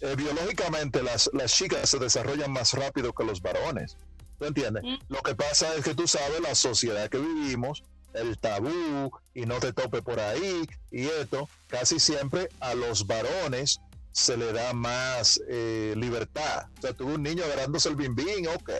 eh, 0.00 0.14
biológicamente 0.16 1.02
las, 1.02 1.30
las 1.32 1.54
chicas 1.54 1.88
se 1.88 1.98
desarrollan 1.98 2.52
más 2.52 2.72
rápido 2.72 3.12
que 3.12 3.24
los 3.24 3.42
varones. 3.42 3.96
¿Tú 4.38 4.44
entiendes? 4.44 4.82
Mm. 4.84 4.96
Lo 5.08 5.20
que 5.22 5.34
pasa 5.34 5.74
es 5.74 5.84
que 5.84 5.94
tú 5.94 6.06
sabes 6.06 6.40
la 6.40 6.54
sociedad 6.54 7.08
que 7.08 7.18
vivimos, 7.18 7.82
el 8.14 8.38
tabú 8.38 9.10
y 9.34 9.46
no 9.46 9.58
te 9.60 9.72
tope 9.72 10.02
por 10.02 10.20
ahí 10.20 10.66
y 10.90 11.06
esto, 11.06 11.48
casi 11.66 11.98
siempre 11.98 12.48
a 12.60 12.74
los 12.74 13.06
varones 13.06 13.80
se 14.12 14.36
le 14.36 14.52
da 14.52 14.72
más 14.72 15.40
eh, 15.48 15.94
libertad. 15.96 16.66
O 16.78 16.80
sea, 16.80 16.92
tuve 16.94 17.14
un 17.14 17.22
niño 17.22 17.44
agarrándose 17.44 17.88
el 17.90 17.96
bimbín, 17.96 18.48
ok, 18.48 18.70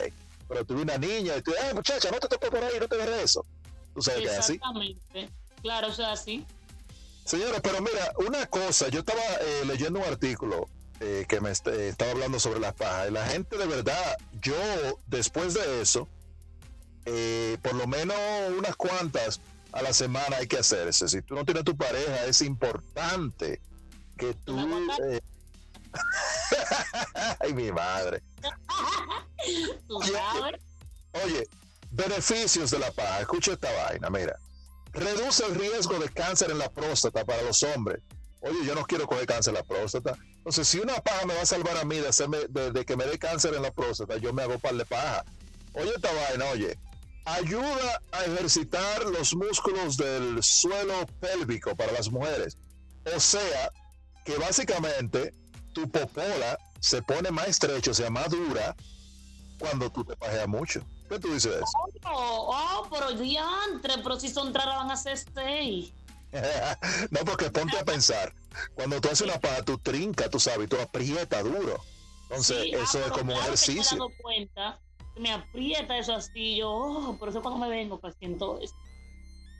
pero 0.47 0.65
tuve 0.65 0.81
una 0.81 0.97
niña 0.97 1.37
y 1.37 1.41
tú, 1.41 1.53
ay 1.61 1.73
muchacha, 1.73 2.09
no 2.09 2.19
te 2.19 2.27
tope 2.27 2.49
por 2.49 2.63
ahí, 2.63 2.79
no 2.79 2.87
te 2.87 2.97
veré 2.97 3.21
eso. 3.21 3.45
¿Tú 3.93 4.01
sabes 4.01 4.21
que 4.21 4.25
es 4.27 4.39
así? 4.39 4.53
Exactamente, 4.53 5.29
claro, 5.61 5.89
o 5.89 5.93
sea, 5.93 6.13
así. 6.13 6.45
Señora, 7.23 7.59
pero 7.61 7.81
mira, 7.81 8.13
una 8.25 8.45
cosa, 8.47 8.87
yo 8.89 8.99
estaba 8.99 9.21
eh, 9.41 9.63
leyendo 9.65 9.99
un 9.99 10.05
artículo 10.05 10.67
eh, 10.99 11.25
que 11.27 11.41
me 11.41 11.51
estaba 11.51 12.11
hablando 12.11 12.39
sobre 12.39 12.59
las 12.59 12.73
pajas 12.73 13.09
y 13.09 13.11
la 13.11 13.25
gente 13.27 13.57
de 13.57 13.67
verdad, 13.67 14.17
yo 14.41 14.55
después 15.05 15.53
de 15.53 15.81
eso, 15.81 16.07
eh, 17.05 17.57
por 17.61 17.75
lo 17.75 17.87
menos 17.87 18.17
unas 18.57 18.75
cuantas 18.75 19.39
a 19.71 19.81
la 19.81 19.93
semana 19.93 20.37
hay 20.37 20.47
que 20.47 20.57
hacerse. 20.57 21.07
Si 21.07 21.21
tú 21.21 21.35
no 21.35 21.45
tienes 21.45 21.63
tu 21.63 21.77
pareja, 21.77 22.25
es 22.25 22.41
importante 22.41 23.61
que 24.17 24.33
tú... 24.33 24.57
Eh, 25.07 25.21
ay, 27.39 27.53
mi 27.53 27.71
madre. 27.71 28.21
Oye, 31.23 31.47
beneficios 31.91 32.71
de 32.71 32.79
la 32.79 32.91
paja. 32.91 33.21
Escucha 33.21 33.53
esta 33.53 33.71
vaina, 33.71 34.09
mira. 34.09 34.37
Reduce 34.93 35.45
el 35.45 35.55
riesgo 35.55 35.99
de 35.99 36.09
cáncer 36.09 36.51
en 36.51 36.57
la 36.57 36.69
próstata 36.69 37.23
para 37.23 37.41
los 37.43 37.63
hombres. 37.63 38.01
Oye, 38.41 38.65
yo 38.65 38.75
no 38.75 38.85
quiero 38.85 39.07
coger 39.07 39.25
cáncer 39.25 39.53
en 39.53 39.59
la 39.59 39.63
próstata. 39.63 40.17
Entonces, 40.37 40.67
si 40.67 40.79
una 40.79 40.95
paja 40.95 41.25
me 41.25 41.35
va 41.35 41.41
a 41.41 41.45
salvar 41.45 41.77
a 41.77 41.83
mí 41.85 41.97
de, 41.97 42.07
hacerme, 42.07 42.39
de, 42.49 42.85
que 42.85 42.95
me 42.95 43.05
dé 43.05 43.17
cáncer 43.17 43.53
en 43.55 43.63
la 43.63 43.71
próstata, 43.71 44.17
yo 44.17 44.31
me 44.33 44.43
hago 44.43 44.59
par 44.59 44.75
de 44.75 44.85
paja. 44.85 45.25
Oye, 45.73 45.91
esta 45.95 46.11
vaina, 46.13 46.45
oye 46.51 46.77
ayuda 47.27 48.01
a 48.13 48.23
ejercitar 48.23 49.03
los 49.05 49.35
músculos 49.35 49.97
del 49.97 50.41
suelo 50.41 51.05
pélvico 51.19 51.75
para 51.75 51.91
las 51.91 52.09
mujeres. 52.09 52.57
O 53.15 53.19
sea, 53.19 53.69
que 54.23 54.37
básicamente 54.37 55.33
tu 55.73 55.89
popola 55.89 56.57
se 56.79 57.01
pone 57.01 57.29
más 57.31 57.49
estrecho, 57.49 57.91
o 57.91 57.93
sea, 57.93 58.09
más 58.09 58.29
dura 58.29 58.75
cuando 59.59 59.89
tú 59.91 60.05
te 60.05 60.15
pajeas 60.15 60.47
mucho. 60.47 60.81
¿Qué 61.09 61.19
tú 61.19 61.33
dices? 61.33 61.63
Oh, 62.05 62.53
oh 62.53 62.87
pero 62.89 63.11
diantre, 63.11 63.95
pero 64.03 64.19
si 64.19 64.29
son 64.29 64.53
traras 64.53 64.77
van 64.77 64.91
a 64.91 64.97
ser 64.97 65.17
seis. 65.17 65.91
no, 67.11 67.19
porque 67.25 67.49
ponte 67.49 67.77
a 67.77 67.85
pensar, 67.85 68.33
cuando 68.75 68.99
tú 69.01 69.07
haces 69.07 69.21
una 69.21 69.39
paja, 69.39 69.63
tú 69.63 69.77
trinca, 69.77 70.29
tú 70.29 70.39
sabes, 70.39 70.69
tú 70.69 70.77
aprietas 70.79 71.43
duro. 71.43 71.83
Entonces, 72.23 72.63
Sí, 72.63 72.71
ah, 72.75 72.83
eso 72.83 72.99
es 72.99 73.11
como 73.11 73.33
un 73.33 73.39
claro 73.39 73.43
que 73.43 73.49
me 73.49 73.53
ejercicio. 73.55 73.97
dado 73.97 74.09
cuenta 74.21 74.79
me 75.19 75.31
aprieta 75.31 75.97
eso 75.97 76.13
así, 76.13 76.57
yo, 76.57 76.69
oh, 76.69 77.17
por 77.17 77.29
eso 77.29 77.41
cuando 77.41 77.59
me 77.59 77.69
vengo, 77.69 77.99
pues 77.99 78.15
siento 78.19 78.59
eso. 78.61 78.75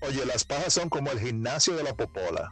Oye, 0.01 0.25
las 0.25 0.43
pajas 0.43 0.73
son 0.73 0.89
como 0.89 1.11
el 1.11 1.19
gimnasio 1.19 1.75
de 1.75 1.83
la 1.83 1.95
popola. 1.95 2.51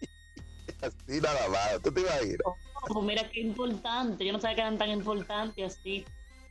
Así 0.82 1.20
nada 1.20 1.48
más, 1.48 1.80
tú 1.82 1.90
te 1.92 2.00
ibas 2.02 2.12
a 2.12 2.22
ir. 2.22 2.38
Oh, 2.44 2.56
pues 2.86 3.06
mira 3.06 3.30
qué 3.30 3.40
importante, 3.40 4.24
yo 4.24 4.32
no 4.32 4.40
sabía 4.40 4.56
que 4.56 4.60
eran 4.60 4.76
tan 4.78 4.90
importantes 4.90 5.78
así. 5.78 6.04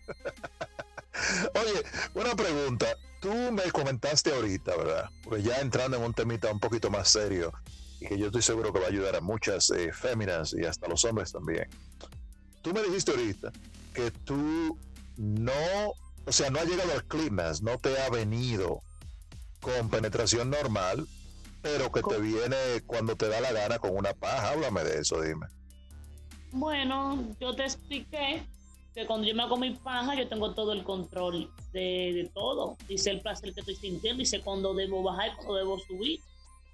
Oye, 1.54 1.84
una 2.16 2.36
pregunta. 2.36 2.88
Tú 3.24 3.34
me 3.54 3.72
comentaste 3.72 4.34
ahorita, 4.34 4.76
¿verdad? 4.76 5.10
Porque 5.24 5.42
ya 5.42 5.62
entrando 5.62 5.96
en 5.96 6.04
un 6.04 6.14
temita 6.14 6.52
un 6.52 6.60
poquito 6.60 6.90
más 6.90 7.08
serio 7.08 7.54
y 8.02 8.06
que 8.06 8.18
yo 8.18 8.26
estoy 8.26 8.42
seguro 8.42 8.74
que 8.74 8.80
va 8.80 8.88
a 8.88 8.90
ayudar 8.90 9.16
a 9.16 9.22
muchas 9.22 9.70
eh, 9.70 9.94
féminas 9.94 10.54
y 10.54 10.66
hasta 10.66 10.90
los 10.90 11.06
hombres 11.06 11.32
también. 11.32 11.70
Tú 12.62 12.74
me 12.74 12.84
dijiste 12.84 13.12
ahorita 13.12 13.54
que 13.94 14.12
tú 14.12 14.78
no, 15.16 15.54
o 16.26 16.32
sea, 16.34 16.50
no 16.50 16.60
ha 16.60 16.66
llegado 16.66 16.92
al 16.92 17.06
clímax, 17.06 17.62
no 17.62 17.78
te 17.78 17.98
ha 18.02 18.10
venido 18.10 18.82
con 19.62 19.90
penetración 19.90 20.50
normal, 20.50 21.08
pero 21.62 21.94
que 21.94 22.02
te 22.04 22.20
viene 22.20 22.58
cuando 22.86 23.16
te 23.16 23.30
da 23.30 23.40
la 23.40 23.54
gana 23.54 23.80
con 23.80 23.96
una 23.96 24.12
paja. 24.12 24.50
Háblame 24.50 24.84
de 24.84 25.00
eso, 25.00 25.22
dime. 25.22 25.48
Bueno, 26.52 27.26
yo 27.40 27.56
te 27.56 27.64
expliqué 27.64 28.46
que 28.94 29.06
cuando 29.06 29.28
yo 29.28 29.36
me 29.36 29.44
hago 29.44 29.58
mi 29.58 29.72
paja, 29.72 30.16
yo 30.16 30.28
tengo 30.28 30.54
todo 30.54 30.72
el 30.74 30.84
control 30.84 31.52
de, 31.72 32.12
de 32.14 32.32
todo. 32.34 32.78
Dice 32.88 33.12
el 33.12 33.22
placer 33.22 33.54
que 33.54 33.62
estoy 33.62 33.76
sintiendo, 33.76 34.20
dice 34.20 34.42
cuando 34.42 34.74
debo 34.74 35.02
bajar 35.02 35.32
y 35.32 35.36
cuando 35.36 35.56
debo 35.56 35.80
subir. 35.80 36.20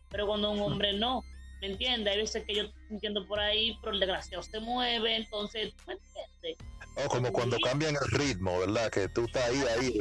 Pero 0.09 0.27
cuando 0.27 0.51
un 0.51 0.59
hombre 0.59 0.93
no, 0.93 1.23
¿me 1.61 1.67
entiendes? 1.67 2.13
Hay 2.13 2.19
veces 2.19 2.43
que 2.45 2.55
yo 2.55 2.63
estoy 2.63 2.81
sintiendo 2.89 3.25
por 3.27 3.39
ahí, 3.39 3.77
pero 3.81 3.93
el 3.93 3.99
desgraciado 3.99 4.43
se 4.43 4.59
mueve, 4.59 5.15
entonces, 5.15 5.73
¿me 5.87 5.93
entiendes? 5.93 6.57
O 6.95 7.07
como 7.07 7.31
cuando 7.31 7.57
cambian 7.59 7.95
el 7.95 8.19
ritmo, 8.19 8.59
¿verdad? 8.59 8.89
Que 8.89 9.07
tú 9.07 9.25
estás 9.25 9.49
ahí, 9.49 9.63
ahí. 9.77 9.99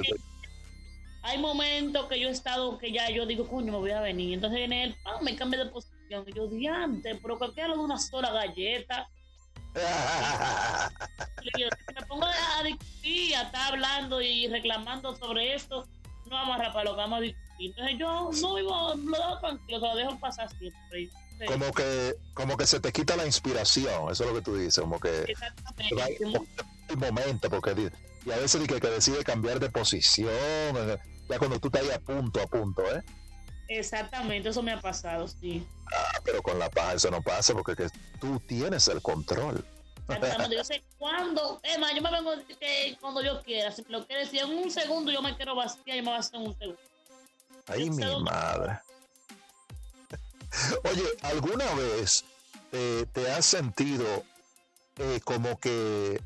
Hay 1.22 1.38
momentos 1.38 2.06
que 2.06 2.18
yo 2.18 2.28
he 2.28 2.32
estado 2.32 2.78
que 2.78 2.90
ya 2.90 3.10
yo 3.10 3.26
digo, 3.26 3.46
coño, 3.46 3.72
me 3.72 3.78
voy 3.78 3.90
a 3.90 4.00
venir. 4.00 4.34
Entonces 4.34 4.58
viene 4.58 4.84
el 4.84 4.94
pan, 5.02 5.22
me 5.22 5.36
cambia 5.36 5.64
de 5.64 5.70
posición. 5.70 6.24
Y 6.26 6.32
yo, 6.32 6.46
diante, 6.48 7.16
pero 7.16 7.38
que 7.38 7.52
queda 7.52 7.68
de 7.68 7.78
una 7.78 7.98
sola 7.98 8.32
galleta. 8.32 9.08
Me 11.94 12.06
pongo 12.06 12.26
a 12.26 12.62
discutir, 12.62 13.36
a 13.36 13.42
estar 13.42 13.72
hablando 13.72 14.20
y 14.20 14.48
reclamando 14.48 15.14
sobre 15.16 15.54
esto, 15.54 15.86
no 16.26 16.36
vamos 16.36 16.60
a 16.60 16.64
rapar 16.64 16.84
lo 16.84 16.92
que 16.92 16.96
vamos 16.96 17.18
a 17.18 17.22
discutir. 17.22 17.70
Entonces 17.70 17.98
yo 17.98 18.30
no 18.40 18.54
vivo, 18.54 18.94
lo 18.94 19.18
dejo 19.18 19.38
tranquilo, 19.40 19.78
lo 19.78 19.96
dejo 19.96 20.18
pasar 20.18 20.48
siempre. 20.58 21.10
Como 21.46 21.72
que 21.72 22.16
como 22.34 22.56
que 22.56 22.66
se 22.66 22.80
te 22.80 22.92
quita 22.92 23.16
la 23.16 23.24
inspiración 23.24 24.10
eso 24.10 24.24
es 24.24 24.30
lo 24.30 24.34
que 24.34 24.42
tú 24.42 24.56
dices 24.56 24.82
como 24.82 24.98
que 24.98 25.22
Exactamente. 25.22 26.40
el 26.88 26.96
momento 26.96 27.48
porque 27.48 27.92
y 28.26 28.32
a 28.32 28.36
veces 28.38 28.66
que, 28.66 28.80
que 28.80 28.88
decide 28.88 29.22
cambiar 29.22 29.60
de 29.60 29.70
posición 29.70 30.28
eh, 30.28 30.98
ya 31.28 31.38
cuando 31.38 31.60
tú 31.60 31.68
estás 31.68 31.82
ahí 31.82 31.90
a 31.92 32.00
punto 32.00 32.42
a 32.42 32.46
punto 32.48 32.82
eh 32.92 33.04
Exactamente, 33.68 34.48
eso 34.48 34.62
me 34.62 34.72
ha 34.72 34.80
pasado, 34.80 35.28
sí. 35.28 35.66
Ah, 35.92 36.07
pero 36.28 36.42
con 36.42 36.58
la 36.58 36.68
paja 36.68 36.94
eso 36.94 37.10
no 37.10 37.22
pasa 37.22 37.54
porque 37.54 37.74
que 37.74 37.88
tú 38.20 38.38
tienes 38.40 38.86
el 38.88 39.00
control. 39.00 39.64
Yo 40.50 40.62
sé 40.62 40.82
cuándo, 40.98 41.58
es 41.62 41.78
más, 41.78 41.94
yo 41.94 42.02
me 42.02 42.10
vengo 42.10 42.32
que 42.60 42.96
cuando 43.00 43.22
yo 43.22 43.42
quiera, 43.42 43.72
si 43.72 43.82
me 43.82 43.90
lo 43.90 44.06
quiero 44.06 44.22
decir 44.22 44.40
en 44.40 44.50
un 44.50 44.70
segundo, 44.70 45.10
yo 45.10 45.22
me 45.22 45.34
quiero 45.36 45.54
vaciar 45.54 45.96
y 45.96 46.02
me 46.02 46.10
vacio 46.10 46.38
en 46.38 46.48
un 46.48 46.58
segundo. 46.58 46.80
ay 47.66 47.90
mi 47.90 48.04
madre. 48.20 48.78
Oye 50.90 51.04
alguna 51.22 51.66
vez 51.74 52.24
eh, 52.72 53.06
te 53.12 53.30
has 53.30 53.46
sentido 53.46 54.24
eh, 54.96 55.20
como 55.24 55.58
que 55.58 56.20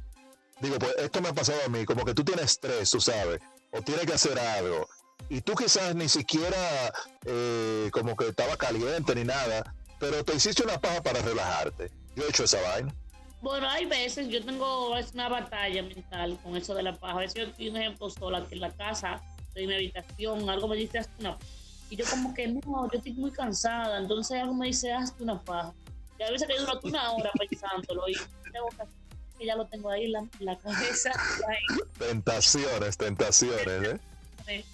digo 0.61 0.79
pues 0.79 0.95
esto 0.99 1.21
me 1.21 1.29
ha 1.29 1.33
pasado 1.33 1.61
a 1.67 1.69
mí 1.69 1.85
como 1.85 2.05
que 2.05 2.15
tú 2.15 2.25
tienes 2.25 2.45
estrés 2.45 2.91
tú 2.91 3.01
sabes 3.01 3.41
o 3.73 3.83
tienes 3.83 4.07
que 4.07 4.13
hacer 4.13 4.39
algo 4.39 4.89
y 5.29 5.41
tú 5.41 5.55
quizás 5.55 5.95
ni 5.97 6.09
siquiera 6.09 6.93
eh, 7.27 7.91
como 7.93 8.17
que 8.17 8.29
estaba 8.29 8.57
caliente 8.57 9.15
ni 9.17 9.25
nada 9.25 9.75
pero 10.03 10.25
te 10.25 10.35
hiciste 10.35 10.65
una 10.65 10.81
paja 10.81 11.01
para 11.01 11.23
relajarte 11.23 11.89
yo 12.17 12.25
he 12.25 12.29
hecho 12.29 12.43
esa 12.43 12.61
vaina 12.61 12.93
Bueno, 13.41 13.69
hay 13.69 13.87
veces, 13.87 14.29
yo 14.29 14.45
tengo 14.45 14.97
es 14.97 15.13
una 15.13 15.29
batalla 15.29 15.81
mental 15.81 16.37
con 16.43 16.57
eso 16.57 16.75
de 16.75 16.83
la 16.83 16.93
paja. 16.97 17.15
A 17.15 17.21
veces 17.21 17.35
yo 17.35 17.45
estoy, 17.45 17.69
un 17.69 17.77
ejemplo, 17.77 18.11
sola, 18.11 18.45
que 18.47 18.57
en 18.57 18.61
la 18.61 18.71
casa, 18.71 19.23
estoy 19.47 19.63
en 19.63 19.69
mi 19.69 19.75
habitación, 19.77 20.51
algo 20.51 20.69
me 20.69 20.77
dice, 20.77 20.99
hazte 20.99 21.15
una 21.21 21.39
paja. 21.39 21.51
Y 21.91 21.97
yo 21.97 22.05
como 22.11 22.35
que, 22.35 22.49
no, 22.49 22.91
yo 22.91 22.99
estoy 22.99 23.13
muy 23.13 23.31
cansada, 23.31 23.99
entonces 23.99 24.41
algo 24.41 24.55
me 24.55 24.67
dice, 24.67 24.93
hazte 24.93 25.23
una 25.23 25.41
paja. 25.41 25.73
Y 26.19 26.23
a 26.25 26.31
veces 26.31 26.49
que 26.49 26.59
duro 26.59 26.81
una 26.83 27.13
hora 27.13 27.31
pensándolo 27.39 28.09
y 28.09 28.15
tengo 28.53 28.69
que, 28.71 29.39
que 29.39 29.47
ya 29.47 29.57
lo 29.57 29.67
tengo 29.67 29.91
ahí 29.91 30.05
en 30.07 30.13
la, 30.13 30.29
la 30.41 30.59
cabeza. 30.59 31.13
ahí. 31.49 31.79
tentaciones 31.99 32.97
tentaciones 32.97 34.01
¿eh? 34.47 34.65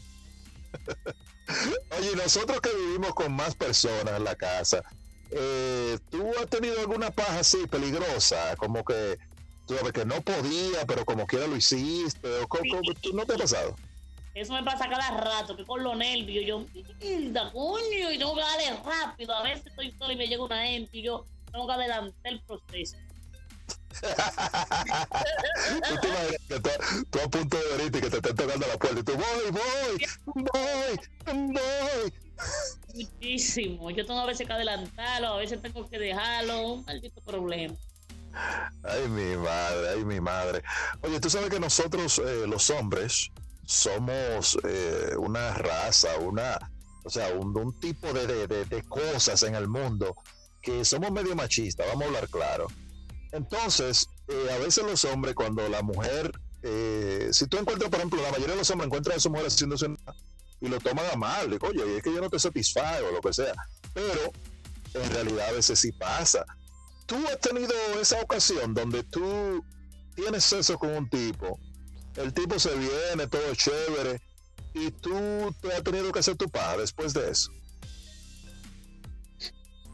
Oye, 1.98 2.16
nosotros 2.16 2.60
que 2.60 2.74
vivimos 2.74 3.14
con 3.14 3.32
más 3.32 3.54
personas 3.54 4.14
en 4.16 4.24
la 4.24 4.36
casa, 4.36 4.82
eh, 5.30 5.98
¿tú 6.10 6.30
has 6.40 6.48
tenido 6.48 6.78
alguna 6.80 7.10
paja 7.10 7.40
así 7.40 7.66
peligrosa? 7.66 8.56
Como 8.56 8.84
que 8.84 9.18
tú 9.66 9.74
sabes 9.76 9.92
que 9.92 10.04
no 10.04 10.20
podía, 10.22 10.86
pero 10.86 11.04
como 11.04 11.26
quiera 11.26 11.46
lo 11.46 11.56
hiciste, 11.56 12.40
o 12.40 12.48
co- 12.48 12.58
co- 12.58 12.80
¿tú 13.00 13.12
¿no 13.14 13.24
te 13.26 13.34
ha 13.34 13.38
pasado? 13.38 13.76
Eso 14.34 14.52
me 14.52 14.62
pasa 14.62 14.88
cada 14.88 15.10
rato, 15.10 15.56
que 15.56 15.64
con 15.64 15.82
los 15.82 15.96
nervios 15.96 16.44
yo, 16.46 16.64
mierda, 17.00 17.50
coño, 17.52 18.12
y 18.12 18.18
tengo 18.18 18.34
que 18.36 18.40
darle 18.40 18.80
rápido. 18.84 19.34
A 19.34 19.42
veces 19.42 19.66
estoy 19.66 19.92
sola 19.98 20.12
y 20.12 20.16
me 20.16 20.28
llega 20.28 20.44
una 20.44 20.64
gente 20.64 20.96
y 20.96 21.02
yo 21.02 21.24
tengo 21.50 21.66
que 21.66 21.72
adelantar 21.72 22.32
el 22.32 22.40
proceso. 22.42 22.96
¿Tú 25.88 25.96
te 26.00 26.08
imaginas 26.08 26.40
que 26.48 26.60
tú, 26.60 26.70
tú 27.10 27.18
a 27.18 27.28
punto 27.28 27.56
de 27.56 27.76
venirte 27.76 27.98
y 27.98 28.00
que 28.02 28.10
te 28.10 28.16
estén 28.18 28.36
tocando 28.36 28.66
la 28.68 28.76
puerta 28.78 29.00
y 29.00 29.02
tú, 29.02 29.12
voy, 29.14 29.50
voy, 29.50 30.06
voy, 30.34 30.44
voy. 31.24 31.56
Muchísimo. 32.98 33.90
Yo 33.90 34.04
tengo 34.06 34.20
a 34.20 34.26
veces 34.26 34.46
que 34.46 34.52
adelantarlo, 34.52 35.28
a 35.28 35.36
veces 35.36 35.60
tengo 35.62 35.88
que 35.88 35.98
dejarlo, 35.98 36.72
un 36.74 36.84
maldito 36.84 37.20
problema. 37.20 37.74
Ay, 38.82 39.08
mi 39.08 39.36
madre, 39.36 39.88
ay, 39.96 40.04
mi 40.04 40.20
madre. 40.20 40.62
Oye, 41.02 41.20
tú 41.20 41.30
sabes 41.30 41.50
que 41.50 41.60
nosotros, 41.60 42.18
eh, 42.18 42.46
los 42.46 42.68
hombres, 42.70 43.30
somos 43.64 44.58
eh, 44.64 45.14
una 45.18 45.54
raza, 45.54 46.16
una, 46.18 46.58
o 47.04 47.10
sea, 47.10 47.32
un, 47.34 47.78
tipo 47.80 48.12
de, 48.12 48.26
de- 48.26 48.46
de- 48.46 48.64
de 48.64 48.82
cosas 48.82 49.42
en 49.42 49.54
el 49.54 49.68
mundo 49.68 50.14
que 50.62 50.84
somos 50.84 51.10
medio 51.10 51.34
machistas, 51.34 51.86
vamos 51.88 52.02
a 52.02 52.06
hablar 52.06 52.28
claro. 52.28 52.66
Entonces, 53.32 54.08
eh, 54.28 54.48
a 54.52 54.58
veces 54.58 54.84
los 54.84 55.04
hombres, 55.04 55.34
cuando 55.34 55.68
la 55.68 55.82
mujer, 55.82 56.32
eh, 56.62 57.28
si 57.32 57.46
tú 57.46 57.58
encuentras, 57.58 57.90
por 57.90 57.98
ejemplo, 57.98 58.20
la 58.22 58.30
mayoría 58.30 58.54
de 58.54 58.58
los 58.60 58.70
hombres 58.70 58.86
encuentran 58.86 59.16
a 59.16 59.20
su 59.20 59.30
mujer 59.30 59.46
haciéndose 59.46 59.86
una- 59.86 59.98
y 60.60 60.68
lo 60.68 60.78
toman 60.80 61.06
a 61.12 61.16
mal, 61.16 61.50
digo, 61.50 61.68
oye, 61.68 61.96
es 61.96 62.02
que 62.02 62.12
yo 62.12 62.20
no 62.20 62.30
te 62.30 62.38
satisfago 62.38 63.10
lo 63.10 63.20
que 63.20 63.32
sea. 63.32 63.54
Pero 63.94 64.32
en 64.94 65.10
realidad 65.10 65.48
a 65.48 65.52
veces 65.52 65.78
sí 65.78 65.92
pasa. 65.92 66.44
¿Tú 67.06 67.16
has 67.28 67.40
tenido 67.40 67.72
esa 68.00 68.20
ocasión 68.20 68.74
donde 68.74 69.02
tú 69.04 69.64
tienes 70.14 70.44
sexo 70.44 70.78
con 70.78 70.90
un 70.90 71.08
tipo, 71.08 71.58
el 72.16 72.34
tipo 72.34 72.58
se 72.58 72.74
viene, 72.74 73.26
todo 73.28 73.54
chévere, 73.54 74.20
y 74.74 74.90
tú 74.90 75.54
te 75.62 75.72
has 75.72 75.82
tenido 75.82 76.12
que 76.12 76.18
hacer 76.18 76.36
tu 76.36 76.48
paja 76.48 76.76
después 76.76 77.14
de 77.14 77.30
eso? 77.30 77.50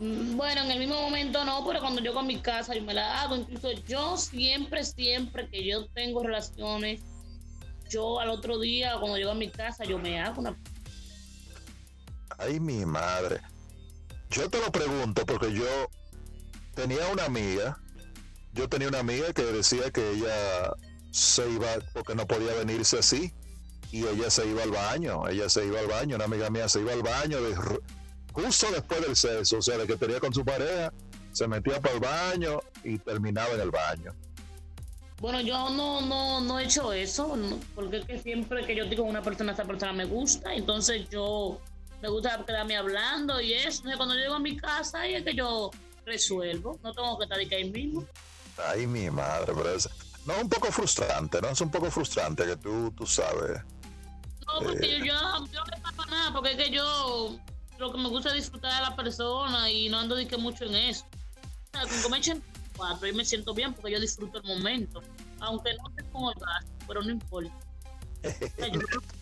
Mm, 0.00 0.37
Bueno, 0.37 0.62
en 0.62 0.71
el 0.71 0.78
mismo 0.78 1.00
momento 1.00 1.44
no, 1.44 1.64
pero 1.66 1.80
cuando 1.80 2.02
yo 2.02 2.12
con 2.12 2.26
mi 2.26 2.40
casa 2.40 2.75
yo 2.75 2.83
me 2.83 2.94
la 2.94 3.23
hago. 3.23 3.37
Incluso 3.37 3.71
yo 3.87 4.16
siempre, 4.16 4.85
siempre 4.85 5.49
que 5.49 5.64
yo 5.64 5.87
tengo 5.88 6.23
relaciones, 6.23 7.00
yo 7.88 8.21
al 8.21 8.31
otro 8.31 8.59
día, 8.59 8.97
cuando 8.99 9.17
llego 9.17 9.31
a 9.31 9.35
mi 9.35 9.50
casa, 9.50 9.85
yo 9.85 9.99
me 9.99 10.21
hago 10.21 10.41
una. 10.41 10.57
Ay, 12.38 12.61
mi 12.61 12.85
madre. 12.85 13.41
Yo 14.31 14.50
te 14.50 14.59
lo 14.61 14.73
pregunto 14.73 15.25
porque 15.26 15.53
yo 15.53 15.67
tenía 16.75 17.07
una 17.12 17.25
amiga, 17.26 17.79
yo 18.53 18.69
tenía 18.69 18.88
una 18.88 18.99
amiga 18.99 19.33
que 19.33 19.43
decía 19.43 19.91
que 19.91 20.11
ella 20.11 20.73
se 21.12 21.49
iba 21.49 21.69
porque 21.93 22.14
no 22.14 22.26
podía 22.26 22.55
venirse 22.55 22.99
así 22.99 23.33
y 23.93 24.05
ella 24.05 24.29
se 24.29 24.47
iba 24.47 24.64
al 24.64 24.73
baño, 24.73 25.29
ella 25.29 25.49
se 25.49 25.64
iba 25.64 25.79
al 25.79 25.87
baño, 25.87 26.17
una 26.17 26.25
amiga 26.25 26.50
mía 26.50 26.69
se 26.69 26.81
iba 26.81 26.93
al 26.93 27.03
baño 27.03 27.38
justo 28.33 28.67
después 28.73 29.00
del 29.03 29.14
sexo, 29.14 29.59
o 29.59 29.62
sea, 29.62 29.79
de 29.79 29.87
que 29.87 29.97
tenía 29.97 30.19
con 30.19 30.35
su 30.35 30.45
pareja, 30.45 30.93
se 31.31 31.47
metía 31.47 31.81
para 31.81 31.95
el 31.95 32.00
baño 32.00 32.61
y 32.83 32.99
terminaba 32.99 33.50
en 33.50 33.61
el 33.61 33.71
baño. 33.71 34.12
Bueno, 35.21 35.40
yo 35.40 35.71
no, 35.71 36.00
no, 36.00 36.40
no 36.40 36.59
he 36.59 36.64
hecho 36.64 36.92
eso, 36.92 37.37
no, 37.37 37.59
porque 37.75 37.99
es 37.99 38.04
que 38.04 38.18
siempre 38.18 38.66
que 38.66 38.75
yo 38.75 38.83
estoy 38.83 38.99
con 38.99 39.09
una 39.09 39.23
persona, 39.23 39.52
esa 39.52 39.64
persona 39.64 39.92
me 39.92 40.04
gusta, 40.04 40.54
entonces 40.54 41.09
yo 41.09 41.61
me 42.02 42.09
gusta 42.09 42.44
quedarme 42.44 42.76
hablando 42.76 43.40
y 43.40 43.54
eso. 43.54 43.78
Entonces, 43.78 43.97
cuando 43.97 44.14
yo 44.14 44.21
llego 44.21 44.35
a 44.35 44.38
mi 44.38 44.56
casa, 44.56 45.00
ahí 45.00 45.14
es 45.14 45.25
que 45.25 45.35
yo 45.35 45.71
resuelvo. 46.04 46.78
No 46.83 46.92
tengo 46.92 47.18
que 47.18 47.25
estar 47.25 47.38
ahí 47.38 47.71
mismo. 47.71 48.04
Ay, 48.59 48.87
mi 48.87 49.09
madre, 49.09 49.52
pero 49.56 49.75
es, 49.75 49.88
no, 50.26 50.38
un 50.38 50.49
poco 50.49 50.71
frustrante, 50.71 51.40
¿no? 51.40 51.49
Es 51.49 51.61
un 51.62 51.71
poco 51.71 51.90
frustrante 51.90 52.44
que 52.44 52.56
tú, 52.56 52.92
tú 52.92 53.06
sabes. 53.06 53.61
No, 54.47 54.61
porque 54.62 54.99
yo, 54.99 55.04
yo, 55.06 55.47
yo 55.50 55.61
no 55.64 55.83
pasa 55.83 56.11
nada, 56.11 56.33
porque 56.33 56.50
es 56.50 56.56
que 56.56 56.71
yo 56.71 57.38
lo 57.78 57.92
que 57.92 57.99
me 57.99 58.09
gusta 58.09 58.28
es 58.30 58.35
disfrutar 58.37 58.73
de 58.75 58.90
la 58.90 58.97
persona 58.97 59.71
y 59.71 59.88
no 59.88 59.99
ando 59.99 60.14
de 60.14 60.28
que 60.28 60.37
mucho 60.37 60.64
en 60.64 60.75
eso. 60.75 61.06
O 61.73 61.78
sea, 61.78 61.88
con 61.88 62.02
comer 62.02 62.21
cuatro, 62.76 63.07
yo 63.07 63.14
me 63.14 63.25
siento 63.25 63.54
bien 63.54 63.73
porque 63.75 63.93
yo 63.93 64.00
disfruto 64.00 64.38
el 64.38 64.45
momento. 64.45 65.02
Aunque 65.40 65.75
no 65.75 65.88
esté 65.90 66.04
con 66.11 66.25
el 66.25 66.40
gasto, 66.40 66.73
pero 66.87 67.02
no 67.02 67.11
importa. 67.11 67.52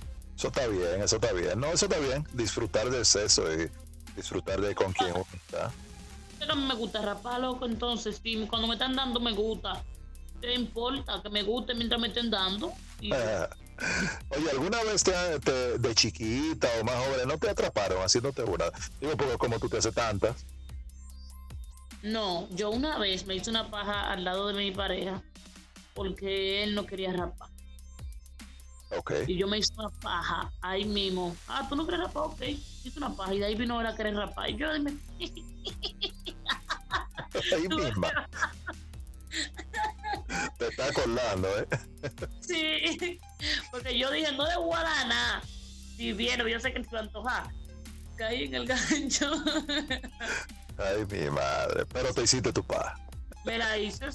Eso 0.42 0.48
está 0.48 0.66
bien, 0.66 1.02
eso 1.02 1.16
está 1.16 1.32
bien. 1.32 1.60
No, 1.60 1.68
eso 1.68 1.86
está 1.86 1.98
bien. 2.00 2.26
Disfrutar 2.32 2.90
del 2.90 3.04
sexo 3.04 3.44
y 3.52 3.70
disfrutar 4.16 4.60
de 4.60 4.74
con 4.74 4.92
quien 4.92 5.12
uno 5.12 5.26
está. 5.32 5.70
Pero 6.38 6.56
me 6.56 6.74
gusta 6.74 7.00
rapar, 7.00 7.40
loco, 7.40 7.66
entonces, 7.66 8.18
sí, 8.20 8.44
cuando 8.48 8.66
me 8.66 8.74
están 8.74 8.96
dando 8.96 9.20
me 9.20 9.32
gusta. 9.32 9.84
¿Qué 10.40 10.54
importa? 10.54 11.22
Que 11.22 11.30
me 11.30 11.44
guste 11.44 11.74
mientras 11.74 12.00
me 12.00 12.08
estén 12.08 12.28
dando. 12.28 12.72
Oye, 13.00 14.50
¿alguna 14.50 14.82
vez 14.82 15.04
te, 15.04 15.78
de 15.78 15.94
chiquita 15.94 16.68
o 16.80 16.84
más 16.84 16.94
joven 16.94 17.28
no 17.28 17.38
te 17.38 17.50
atraparon 17.50 18.02
haciéndote 18.02 18.42
una? 18.42 18.64
Digo, 19.00 19.16
porque 19.16 19.38
como 19.38 19.60
tú 19.60 19.68
te 19.68 19.78
haces 19.78 19.94
tantas. 19.94 20.44
No, 22.02 22.48
yo 22.50 22.70
una 22.70 22.98
vez 22.98 23.26
me 23.26 23.36
hice 23.36 23.50
una 23.50 23.70
paja 23.70 24.10
al 24.10 24.24
lado 24.24 24.48
de 24.48 24.54
mi 24.54 24.72
pareja 24.72 25.22
porque 25.94 26.64
él 26.64 26.74
no 26.74 26.86
quería 26.86 27.12
rapar. 27.12 27.48
Okay. 28.98 29.24
Y 29.26 29.36
yo 29.36 29.46
me 29.46 29.58
hice 29.58 29.72
una 29.78 29.88
paja 29.88 30.52
ahí 30.60 30.84
mismo. 30.84 31.34
Ah, 31.48 31.66
tú 31.68 31.76
no 31.76 31.86
quieres 31.86 32.06
rapar, 32.06 32.24
ok. 32.24 32.42
Hice 32.42 32.98
una 32.98 33.14
paja 33.14 33.32
y 33.34 33.38
de 33.38 33.46
ahí 33.46 33.54
vino 33.54 33.78
a 33.78 33.94
querer 33.94 34.14
rapar. 34.14 34.50
Y 34.50 34.56
yo 34.56 34.72
dime. 34.74 34.96
ahí 37.52 37.68
misma. 37.68 38.28
Te 40.58 40.68
está 40.68 40.86
acordando, 40.86 41.48
¿eh? 41.58 41.66
sí, 42.40 43.18
porque 43.70 43.98
yo 43.98 44.10
dije, 44.10 44.32
no 44.32 44.44
de 44.44 44.56
guaraná. 44.56 45.40
Si 45.96 46.12
viene, 46.12 46.50
yo 46.50 46.60
sé 46.60 46.72
que 46.72 46.80
te 46.80 46.90
va 46.90 46.98
a 46.98 47.02
antojar. 47.02 47.50
Caí 48.16 48.44
en 48.44 48.54
el 48.54 48.66
gancho. 48.66 49.30
Ay, 50.78 51.06
mi 51.10 51.30
madre. 51.30 51.86
Pero 51.92 52.12
te 52.12 52.22
hiciste 52.22 52.52
tu 52.52 52.64
paja. 52.64 52.96
Me 53.44 53.58
la 53.58 53.76
hice 53.78 54.06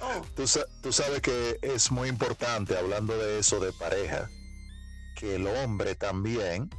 Oh. 0.00 0.22
Tú, 0.34 0.92
sabes 0.92 1.20
que 1.20 1.58
es 1.60 1.90
muy 1.90 2.08
importante, 2.08 2.76
hablando 2.76 3.16
de 3.18 3.38
eso 3.38 3.60
de 3.60 3.70
pareja, 3.72 4.30
que 5.16 5.36
el 5.36 5.46
hombre 5.46 5.94
también 5.94 6.70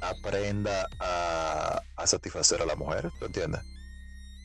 aprenda 0.00 0.88
a, 0.98 1.80
satisfacer 2.04 2.60
a 2.62 2.66
la 2.66 2.74
mujer, 2.74 3.12
¿tú 3.18 3.26
entiendes? 3.26 3.60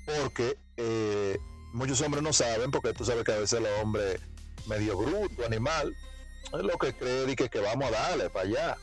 Porque 0.06 0.58
eh, 0.78 1.38
muchos 1.74 2.02
hombres 2.02 2.24
no 2.24 2.34
saben, 2.34 2.70
porque 2.70 2.94
tú 2.94 3.04
sabes 3.04 3.24
que 3.24 3.32
a 3.32 3.40
veces 3.40 3.60
el 3.60 3.66
hombre 3.82 4.20
medio 4.68 4.98
bruto, 4.98 5.46
animal, 5.46 5.96
es 6.54 6.62
lo 6.62 6.78
que 6.78 6.94
cree 6.94 7.32
y 7.32 7.36
que, 7.36 7.50
que 7.50 7.60
vamos 7.60 7.88
a 7.88 7.92
darle 7.92 8.30
para 8.30 8.48
allá. 8.48 8.78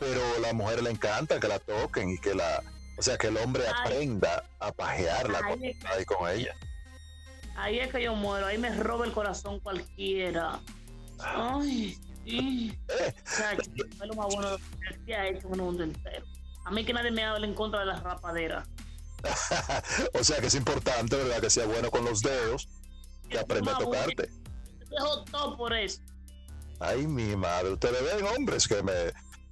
Pero 0.00 0.20
a 0.36 0.40
la 0.40 0.52
mujer 0.52 0.82
le 0.82 0.90
encanta 0.90 1.38
que 1.38 1.46
la 1.46 1.60
toquen 1.60 2.10
y 2.10 2.18
que 2.18 2.34
la, 2.34 2.62
o 2.96 3.02
sea, 3.02 3.16
que 3.16 3.28
el 3.28 3.36
hombre 3.38 3.64
aprenda 3.66 4.44
a 4.60 4.72
pajearla 4.72 5.40
ahí 5.46 6.04
con 6.04 6.28
ella. 6.28 6.54
Ahí 7.56 7.78
es 7.78 7.92
que 7.92 8.02
yo 8.02 8.14
muero, 8.14 8.46
ahí 8.46 8.58
me 8.58 8.74
roba 8.74 9.04
el 9.04 9.12
corazón 9.12 9.60
cualquiera. 9.60 10.60
Ay, 11.18 11.98
sí. 12.24 12.78
es 12.88 14.06
lo 14.06 14.14
más 14.14 14.26
bueno 14.34 14.56
que 15.06 15.14
ha 15.14 15.28
hecho 15.28 15.48
en 15.48 15.54
el 15.54 15.60
mundo 15.60 15.84
entero. 15.84 16.24
A 16.64 16.70
mí 16.70 16.84
que 16.84 16.92
nadie 16.92 17.10
me 17.10 17.24
hable 17.24 17.46
en 17.46 17.54
contra 17.54 17.80
de 17.80 17.86
las 17.86 18.02
rapaderas. 18.02 18.68
o 20.14 20.24
sea 20.24 20.40
que 20.40 20.46
es 20.46 20.54
importante, 20.54 21.16
¿verdad? 21.16 21.40
Que 21.40 21.50
sea 21.50 21.66
bueno 21.66 21.90
con 21.90 22.04
los 22.04 22.22
dedos, 22.22 22.68
que 23.28 23.38
aprenda 23.38 23.76
a 23.76 23.78
tocarte. 23.78 24.30
Dejo 24.90 25.24
todo 25.24 25.56
por 25.56 25.72
eso. 25.72 26.00
Ay, 26.80 27.06
mi 27.06 27.36
madre, 27.36 27.70
ustedes 27.70 28.02
ven 28.02 28.26
hombres 28.26 28.66
que 28.66 28.82
me, 28.82 28.92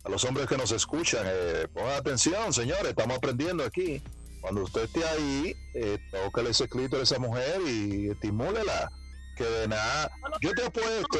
a 0.05 0.09
los 0.09 0.25
hombres 0.25 0.47
que 0.47 0.57
nos 0.57 0.73
escuchan, 0.73 1.25
eh, 1.27 1.69
pongan 1.73 1.95
atención, 1.95 2.53
señores, 2.53 2.87
estamos 2.87 3.17
aprendiendo 3.19 3.65
aquí. 3.65 4.03
Cuando 4.41 4.63
usted 4.63 4.85
esté 4.85 5.05
ahí, 5.05 5.55
eh, 5.75 5.99
tócale 6.11 6.51
ese 6.51 6.67
clítoris 6.67 7.13
a 7.13 7.15
esa 7.15 7.19
mujer 7.23 7.61
y 7.67 8.09
estimúlela. 8.11 8.91
Que 9.37 9.45
de 9.45 9.69
nada. 9.69 10.11
Yo 10.41 10.53
te 10.53 10.65
apuesto. 10.65 11.19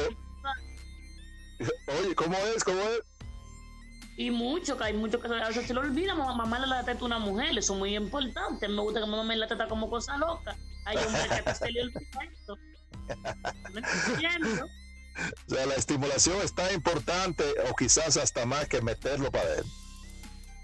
Oye, 1.99 2.15
¿cómo 2.15 2.35
es? 2.55 2.63
¿Cómo 2.63 2.79
es? 2.81 3.01
Y 4.17 4.31
mucho, 4.31 4.77
que 4.77 4.83
hay 4.83 4.93
mucho 4.93 5.19
que 5.19 5.29
se, 5.29 5.67
se 5.67 5.73
lo 5.73 5.81
olvida. 5.81 6.15
Mamá 6.15 6.59
le 6.59 6.67
la 6.67 6.83
teta 6.83 7.01
a 7.01 7.05
una 7.05 7.19
mujer, 7.19 7.57
eso 7.57 7.73
es 7.73 7.79
muy 7.79 7.95
importante. 7.95 8.67
Me 8.67 8.81
gusta 8.81 9.01
que 9.01 9.07
me 9.07 9.35
la 9.35 9.47
teta 9.47 9.67
como 9.67 9.89
cosa 9.89 10.17
loca. 10.17 10.55
Hay 10.85 10.97
hombres 10.97 11.43
que 11.43 11.55
se 11.55 11.71
le 11.71 11.81
olvida 11.83 11.99
esto. 12.31 12.57
O 15.47 15.53
sea, 15.53 15.65
la 15.65 15.75
estimulación 15.75 16.41
está 16.41 16.71
importante 16.73 17.43
o 17.69 17.75
quizás 17.75 18.17
hasta 18.17 18.45
más 18.45 18.67
que 18.67 18.81
meterlo 18.81 19.31
para 19.31 19.55
él. 19.55 19.65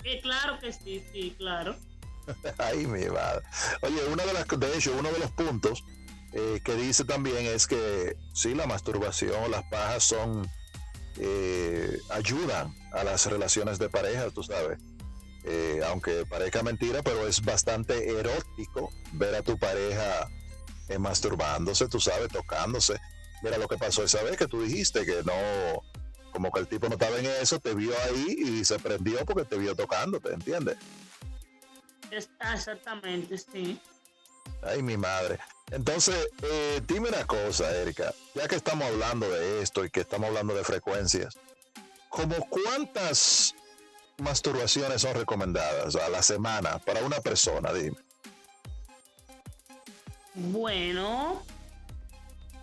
Sí, 0.03 0.19
claro 0.21 0.60
que 0.60 0.71
sí, 0.71 1.03
sí, 1.12 1.36
claro. 1.38 1.75
Ay, 2.57 2.86
mi 2.88 3.05
madre. 3.05 3.43
Oye, 3.81 4.05
una 4.05 4.25
de 4.25 4.33
las, 4.33 4.47
de 4.47 4.77
hecho, 4.77 4.95
uno 4.97 5.12
de 5.12 5.19
los 5.19 5.31
puntos 5.31 5.83
eh, 6.33 6.62
que 6.63 6.75
dice 6.75 7.05
también 7.05 7.45
es 7.45 7.67
que 7.67 8.17
sí, 8.33 8.53
la 8.53 8.67
masturbación, 8.67 9.49
las 9.49 9.63
pajas 9.65 10.03
son 10.03 10.49
eh, 11.17 11.99
ayudan 12.10 12.75
a 12.91 13.03
las 13.03 13.25
relaciones 13.25 13.79
de 13.79 13.89
pareja, 13.89 14.29
tú 14.29 14.43
sabes. 14.43 14.79
Eh, 15.45 15.81
aunque 15.88 16.25
parezca 16.25 16.62
mentira, 16.62 17.01
pero 17.01 17.27
es 17.27 17.41
bastante 17.43 18.10
erótico 18.19 18.91
ver 19.13 19.36
a 19.36 19.41
tu 19.41 19.57
pareja 19.57 20.29
masturbándose, 20.99 21.88
tú 21.88 21.99
sabes, 21.99 22.29
tocándose. 22.29 22.99
Mira 23.41 23.58
lo 23.58 23.67
que 23.67 23.78
pasó 23.78 24.04
esa 24.04 24.21
vez 24.23 24.38
que 24.38 24.47
tú 24.47 24.62
dijiste 24.62 25.06
que 25.06 25.23
no, 25.23 25.84
como 26.32 26.52
que 26.52 26.60
el 26.60 26.67
tipo 26.67 26.88
no 26.88 26.93
estaba 26.93 27.17
en 27.19 27.26
eso, 27.26 27.60
te 27.60 27.73
vio 27.73 27.93
ahí 28.06 28.36
y 28.39 28.65
se 28.65 28.80
prendió 28.80 29.26
porque 29.26 29.45
te 29.45 29.58
vio 29.58 29.76
tocándote, 29.76 30.34
¿entiendes? 30.34 30.78
Exactamente, 32.12 33.38
sí. 33.38 33.80
Ay, 34.63 34.82
mi 34.82 34.97
madre. 34.97 35.39
Entonces, 35.71 36.30
eh, 36.41 36.82
dime 36.88 37.10
una 37.10 37.26
cosa, 37.26 37.69
Erika, 37.76 38.13
ya 38.34 38.47
que 38.47 38.56
estamos 38.56 38.88
hablando 38.88 39.30
de 39.30 39.62
esto 39.62 39.84
y 39.84 39.89
que 39.89 40.02
estamos 40.02 40.30
hablando 40.30 40.56
de 40.56 40.63
frecuencias, 40.63 41.38
¿como 42.10 42.36
cuántas 42.50 43.54
masturbaciones 44.17 45.02
son 45.02 45.15
recomendadas 45.15 45.95
a 45.95 46.10
la 46.10 46.23
semana 46.23 46.80
para 46.80 47.04
una 47.06 47.19
persona? 47.19 47.73
Dime. 47.73 47.97
Bueno, 50.36 51.43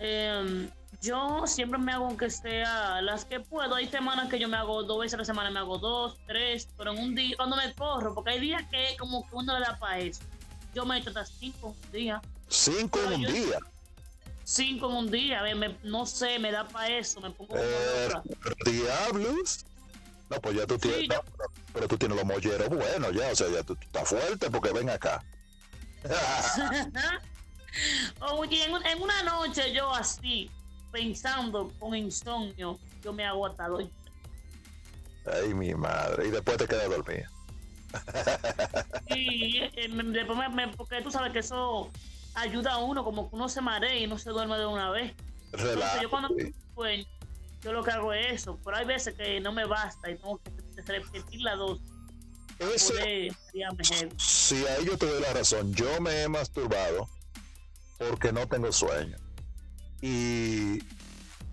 eh, 0.00 0.68
yo 1.04 1.46
siempre 1.46 1.78
me 1.78 1.92
hago 1.92 2.06
aunque 2.06 2.30
sea 2.30 3.02
las 3.02 3.24
que 3.24 3.38
puedo. 3.40 3.74
Hay 3.74 3.88
semanas 3.88 4.28
que 4.28 4.38
yo 4.38 4.48
me 4.48 4.56
hago 4.56 4.82
dos 4.82 5.00
veces 5.00 5.14
a 5.14 5.18
la 5.18 5.24
semana, 5.24 5.50
me 5.50 5.58
hago 5.58 5.78
dos, 5.78 6.16
tres, 6.26 6.68
pero 6.78 6.92
en 6.92 6.98
un 6.98 7.14
día, 7.14 7.36
cuando 7.36 7.56
me 7.56 7.72
corro, 7.74 8.14
porque 8.14 8.30
hay 8.30 8.40
días 8.40 8.62
que 8.70 8.96
como 8.98 9.28
que 9.28 9.36
uno 9.36 9.58
le 9.58 9.64
da 9.64 9.78
para 9.78 9.98
eso. 9.98 10.22
Yo 10.74 10.86
me 10.86 10.96
he 10.96 11.00
hecho 11.00 11.10
hasta 11.10 11.26
cinco 11.26 11.76
días. 11.92 12.22
¿Cinco 12.48 13.00
en 13.00 13.12
un 13.12 13.32
día? 13.32 13.58
Cinco 14.44 14.90
en 14.90 14.96
un 14.96 15.10
día, 15.10 15.42
no 15.82 16.06
sé, 16.06 16.38
me 16.38 16.50
da 16.50 16.66
para 16.66 16.88
eso, 16.88 17.20
me 17.20 17.30
pongo 17.30 17.54
eh, 17.56 18.08
Diablos. 18.66 19.64
No, 20.30 20.40
pues 20.40 20.56
ya 20.56 20.66
tú 20.66 20.78
tienes, 20.78 21.18
pero 21.72 21.86
tú 21.86 21.98
tienes 21.98 22.16
los 22.16 22.26
molleros 22.26 22.68
buenos 22.68 23.12
ya, 23.12 23.30
o 23.30 23.36
sea, 23.36 23.48
ya 23.48 23.62
tú, 23.62 23.76
estás 23.80 24.08
fuerte 24.08 24.50
porque 24.50 24.72
ven 24.72 24.90
acá. 24.90 25.22
Oye, 28.20 28.64
en 28.64 29.02
una 29.02 29.22
noche 29.22 29.72
yo 29.72 29.92
así, 29.92 30.50
pensando 30.92 31.72
con 31.78 31.94
insomnio, 31.94 32.78
yo 33.02 33.12
me 33.12 33.24
hago 33.24 33.46
hasta 33.46 33.68
Ay, 35.26 35.54
mi 35.54 35.74
madre. 35.74 36.28
Y 36.28 36.30
después 36.30 36.56
te 36.56 36.66
quedas 36.66 36.88
dormida. 36.88 37.30
y 39.06 39.58
eh, 39.58 39.88
después 39.88 40.38
me, 40.52 40.68
porque 40.68 41.00
tú 41.02 41.10
sabes 41.10 41.32
que 41.32 41.38
eso 41.40 41.90
ayuda 42.34 42.72
a 42.74 42.78
uno, 42.78 43.04
como 43.04 43.28
que 43.28 43.36
uno 43.36 43.48
se 43.48 43.60
marea 43.60 43.96
y 43.96 44.06
no 44.06 44.18
se 44.18 44.30
duerme 44.30 44.58
de 44.58 44.66
una 44.66 44.90
vez. 44.90 45.14
yo 46.02 46.10
cuando 46.10 46.28
sueño, 46.74 47.04
yo 47.62 47.72
lo 47.72 47.82
que 47.84 47.90
hago 47.92 48.12
es 48.12 48.42
eso, 48.42 48.58
pero 48.64 48.76
hay 48.76 48.84
veces 48.84 49.14
que 49.14 49.40
no 49.40 49.52
me 49.52 49.64
basta 49.64 50.10
y 50.10 50.16
tengo 50.16 50.38
que 50.38 50.82
repetir 50.82 51.40
la 51.40 51.56
dosis. 51.56 51.90
Ese, 52.58 53.30
sí, 54.16 54.64
ahí 54.66 54.84
yo 54.84 54.96
te 54.96 55.06
doy 55.06 55.20
la 55.20 55.32
razón. 55.32 55.74
Yo 55.74 56.00
me 56.00 56.22
he 56.22 56.28
masturbado 56.28 57.08
porque 58.08 58.32
no 58.32 58.46
tengo 58.46 58.72
sueño 58.72 59.16
y 60.06 60.80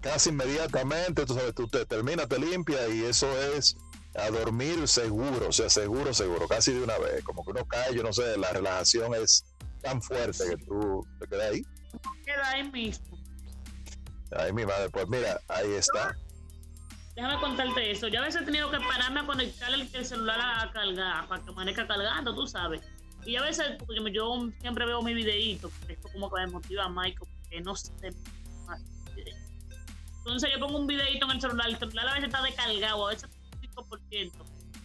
casi 0.01 0.29
inmediatamente, 0.29 1.25
tú 1.25 1.35
sabes, 1.35 1.55
tú 1.55 1.69
te 1.69 1.85
terminas, 1.85 2.27
te 2.27 2.37
limpia 2.37 2.85
y 2.89 3.05
eso 3.05 3.29
es 3.55 3.77
a 4.15 4.29
dormir 4.29 4.89
seguro, 4.89 5.47
o 5.47 5.51
sea, 5.53 5.69
seguro, 5.69 6.13
seguro, 6.13 6.49
casi 6.49 6.73
de 6.73 6.83
una 6.83 6.97
vez, 6.97 7.23
como 7.23 7.45
que 7.45 7.51
uno 7.51 7.65
cae, 7.65 7.95
yo 7.95 8.03
no 8.03 8.11
sé, 8.11 8.37
la 8.37 8.51
relajación 8.51 9.15
es 9.15 9.45
tan 9.81 10.01
fuerte 10.01 10.49
que 10.49 10.57
tú 10.65 11.07
te 11.19 11.27
quedas 11.27 11.51
ahí. 11.51 11.61
Queda 12.25 12.49
ahí 12.49 12.69
mismo. 12.69 13.17
Ay, 14.35 14.51
mi 14.51 14.65
madre, 14.65 14.89
pues 14.89 15.07
mira, 15.07 15.39
ahí 15.47 15.71
está. 15.71 16.13
Déjame 17.15 17.39
contarte 17.39 17.91
eso. 17.91 18.09
Yo 18.09 18.19
a 18.19 18.23
veces 18.23 18.41
he 18.41 18.45
tenido 18.45 18.69
que 18.69 18.79
pararme 18.79 19.21
a 19.21 19.25
conectar 19.25 19.71
el, 19.73 19.87
celular 20.05 20.39
a, 20.41 20.71
cargar, 20.73 21.27
para 21.29 21.41
que 21.41 21.51
amanezca 21.51 21.87
cargando, 21.87 22.35
tú 22.35 22.47
sabes. 22.47 22.81
Y 23.25 23.35
a 23.35 23.41
veces, 23.41 23.73
porque 23.77 23.99
yo 24.11 24.49
siempre 24.61 24.85
veo 24.85 25.01
mi 25.01 25.13
videíto, 25.13 25.69
porque 25.69 25.93
esto 25.93 26.09
como 26.11 26.31
que 26.31 26.41
me 26.41 26.47
motiva 26.47 26.85
a 26.85 26.89
Michael, 26.89 27.29
que 27.49 27.61
no 27.61 27.75
sé 27.75 27.91
Entonces 30.19 30.49
yo 30.51 30.59
pongo 30.59 30.79
un 30.79 30.87
videito 30.87 31.25
en 31.25 31.31
el 31.31 31.41
celular, 31.41 31.69
el 31.69 31.77
celular 31.77 32.07
a 32.07 32.13
veces 32.13 32.27
está 32.27 32.41
descargado, 32.41 33.07
a 33.07 33.09
veces 33.11 33.29
5%, 33.75 34.31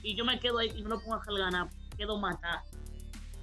y 0.03 0.15
yo 0.15 0.25
me 0.25 0.39
quedo 0.39 0.59
ahí 0.59 0.73
y 0.77 0.83
no 0.83 0.91
lo 0.91 1.01
pongo 1.01 1.15
a 1.15 1.23
cargar 1.23 1.53
nada, 1.53 1.71
quedo 1.97 2.19
matada. 2.19 2.63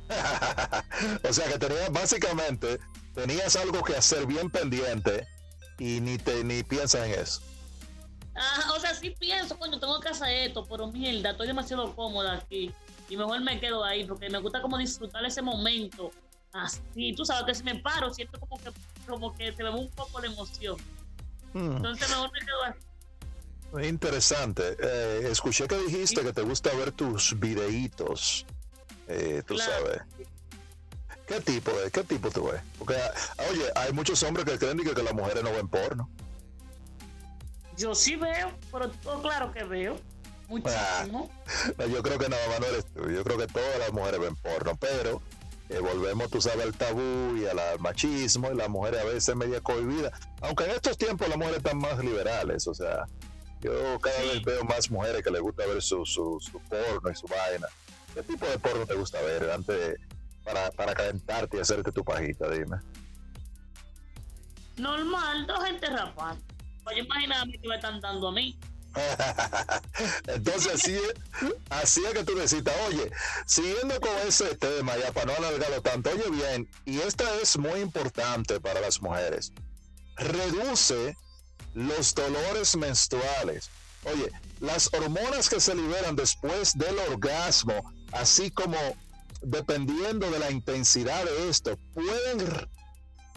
o 1.28 1.34
sea 1.34 1.48
que 1.48 1.58
tenías, 1.58 1.92
básicamente, 1.92 2.80
tenías 3.16 3.56
algo 3.56 3.84
que 3.84 3.96
hacer 3.96 4.28
bien 4.28 4.50
pendiente 4.50 5.26
y 5.80 6.02
ni 6.02 6.18
te 6.18 6.44
ni 6.44 6.62
piensas 6.62 7.08
en 7.08 7.20
eso. 7.20 7.42
o 8.76 8.80
sea, 8.80 8.94
sí 8.94 9.16
pienso, 9.20 9.58
coño, 9.58 9.80
tengo 9.80 10.00
que 10.00 10.10
hacer 10.10 10.30
esto, 10.48 10.66
pero 10.66 10.88
mierda, 10.88 11.32
estoy 11.32 11.48
demasiado 11.48 11.96
cómoda 11.96 12.34
aquí 12.34 12.72
y 13.10 13.18
mejor 13.18 13.42
me 13.42 13.60
quedo 13.60 13.84
ahí 13.84 14.06
porque 14.06 14.30
me 14.30 14.40
gusta 14.40 14.62
como 14.62 14.78
disfrutar 14.78 15.26
ese 15.26 15.42
momento. 15.42 16.12
Así, 16.52 17.14
tú 17.16 17.26
sabes 17.26 17.46
que 17.46 17.56
si 17.56 17.64
me 17.64 17.76
paro, 17.76 18.14
siento 18.14 18.40
como 18.40 18.62
que, 18.62 18.72
como 19.08 19.36
que 19.36 19.52
se 19.52 19.64
me 19.64 19.70
va 19.70 19.76
un 19.76 19.90
poco 19.92 20.22
la 20.22 20.28
emoción. 20.28 20.78
Hmm. 21.54 21.78
Entonces 21.78 22.10
mejor 22.10 22.32
me 22.32 22.40
quedo 22.40 22.64
ahí. 22.64 22.74
Interesante. 23.88 24.78
Eh, 24.80 25.28
escuché 25.32 25.68
que 25.68 25.78
dijiste 25.78 26.22
que 26.22 26.32
te 26.32 26.44
gusta 26.44 26.74
ver 26.76 26.92
tus 26.92 27.40
videitos. 27.40 28.46
Eh, 29.08 29.42
tú 29.48 29.58
sabes. 29.58 30.02
¿Qué 31.26 31.40
tipo 31.40 31.72
de, 31.72 31.90
qué 31.90 32.04
tipo 32.04 32.30
tú 32.30 32.48
ves? 32.52 32.62
Porque, 32.78 32.96
oye, 33.50 33.66
hay 33.76 33.92
muchos 33.94 34.22
hombres 34.24 34.46
que 34.46 34.60
creen 34.60 34.78
que, 34.78 34.94
que 34.94 35.04
las 35.04 35.14
mujeres 35.14 35.44
no 35.44 35.52
ven 35.52 35.68
porno. 35.68 36.10
Yo 37.78 37.96
sí 37.96 38.16
veo, 38.16 38.52
pero 38.72 38.92
claro 39.22 39.52
que 39.52 39.64
veo. 39.64 39.98
Muchísimo. 40.54 41.30
Ah, 41.80 41.86
yo 41.86 42.04
creo 42.04 42.20
que 42.20 42.30
nada 42.30 42.48
más 42.48 42.60
no 42.60 42.66
eres 42.68 42.86
tú. 42.86 43.10
Yo 43.10 43.24
creo 43.24 43.38
que 43.38 43.48
todas 43.48 43.80
las 43.80 43.92
mujeres 43.92 44.20
ven 44.20 44.36
porno, 44.36 44.78
pero 44.80 45.22
eh, 45.70 45.80
volvemos, 45.80 46.30
tú 46.30 46.42
sabes, 46.42 46.66
al 46.66 46.74
tabú 46.74 47.36
y 47.36 47.46
al 47.46 47.80
machismo 47.80 48.52
y 48.52 48.56
las 48.56 48.70
mujeres 48.70 49.02
a 49.02 49.06
veces 49.06 49.36
media 49.36 49.62
cohibidas. 49.62 50.14
Aunque 50.42 50.66
en 50.66 50.72
estos 50.72 50.98
tiempos 50.98 51.28
las 51.28 51.38
mujeres 51.38 51.58
están 51.58 51.78
más 51.78 51.98
liberales, 52.00 52.68
o 52.68 52.74
sea, 52.76 53.06
yo 53.62 54.00
cada 54.00 54.20
vez 54.20 54.44
veo 54.44 54.64
más 54.64 54.92
mujeres 54.92 55.24
que 55.24 55.32
les 55.32 55.42
gusta 55.42 55.66
ver 55.66 55.82
su, 55.82 56.06
su, 56.06 56.40
porno 56.70 57.10
y 57.10 57.16
su 57.16 57.28
vaina. 57.28 57.68
¿Qué 58.14 58.22
tipo 58.22 58.46
de 58.46 58.60
porno 58.60 58.86
te 58.86 58.94
gusta 58.94 59.20
ver 59.22 59.50
antes 59.50 59.98
para, 60.44 60.70
para 60.72 60.94
calentarte 60.94 61.58
y 61.58 61.62
hacerte 61.62 61.92
tu 61.92 62.04
pajita? 62.04 62.50
Dime. 62.50 62.78
Normal, 64.78 65.48
dos 65.48 65.64
gente 65.64 65.88
rapando. 65.88 66.44
Oye, 66.86 67.00
imagínate 67.00 67.60
que 67.60 67.68
me 67.68 67.76
están 67.76 68.02
dando 68.02 68.28
a 68.28 68.32
mí. 68.32 68.60
Entonces 70.28 70.74
así 70.74 70.96
es, 70.96 71.14
así 71.70 72.02
es 72.06 72.14
que 72.14 72.24
tú 72.24 72.36
necesitas, 72.36 72.76
oye, 72.88 73.12
siguiendo 73.46 74.00
con 74.00 74.16
ese 74.28 74.56
tema, 74.56 74.98
ya 74.98 75.12
para 75.12 75.28
no 75.28 75.34
alargarlo 75.34 75.82
tanto, 75.82 76.12
oye 76.12 76.30
bien, 76.30 76.70
y 76.86 77.00
esta 77.00 77.24
es 77.42 77.58
muy 77.58 77.80
importante 77.80 78.60
para 78.60 78.82
las 78.82 79.02
mujeres, 79.02 79.52
reduce 80.16 81.18
los 81.74 82.14
dolores 82.14 82.76
menstruales. 82.76 83.70
Oye, 84.06 84.32
las 84.60 84.94
hormonas 84.94 85.50
que 85.50 85.60
se 85.60 85.74
liberan 85.74 86.16
después 86.16 86.78
del 86.78 86.98
orgasmo, 87.00 87.92
así 88.12 88.52
como 88.52 88.78
dependiendo 89.42 90.30
de 90.30 90.40
la 90.40 90.52
intensidad 90.52 91.24
de 91.24 91.50
esto, 91.50 91.78
pueden 91.94 92.70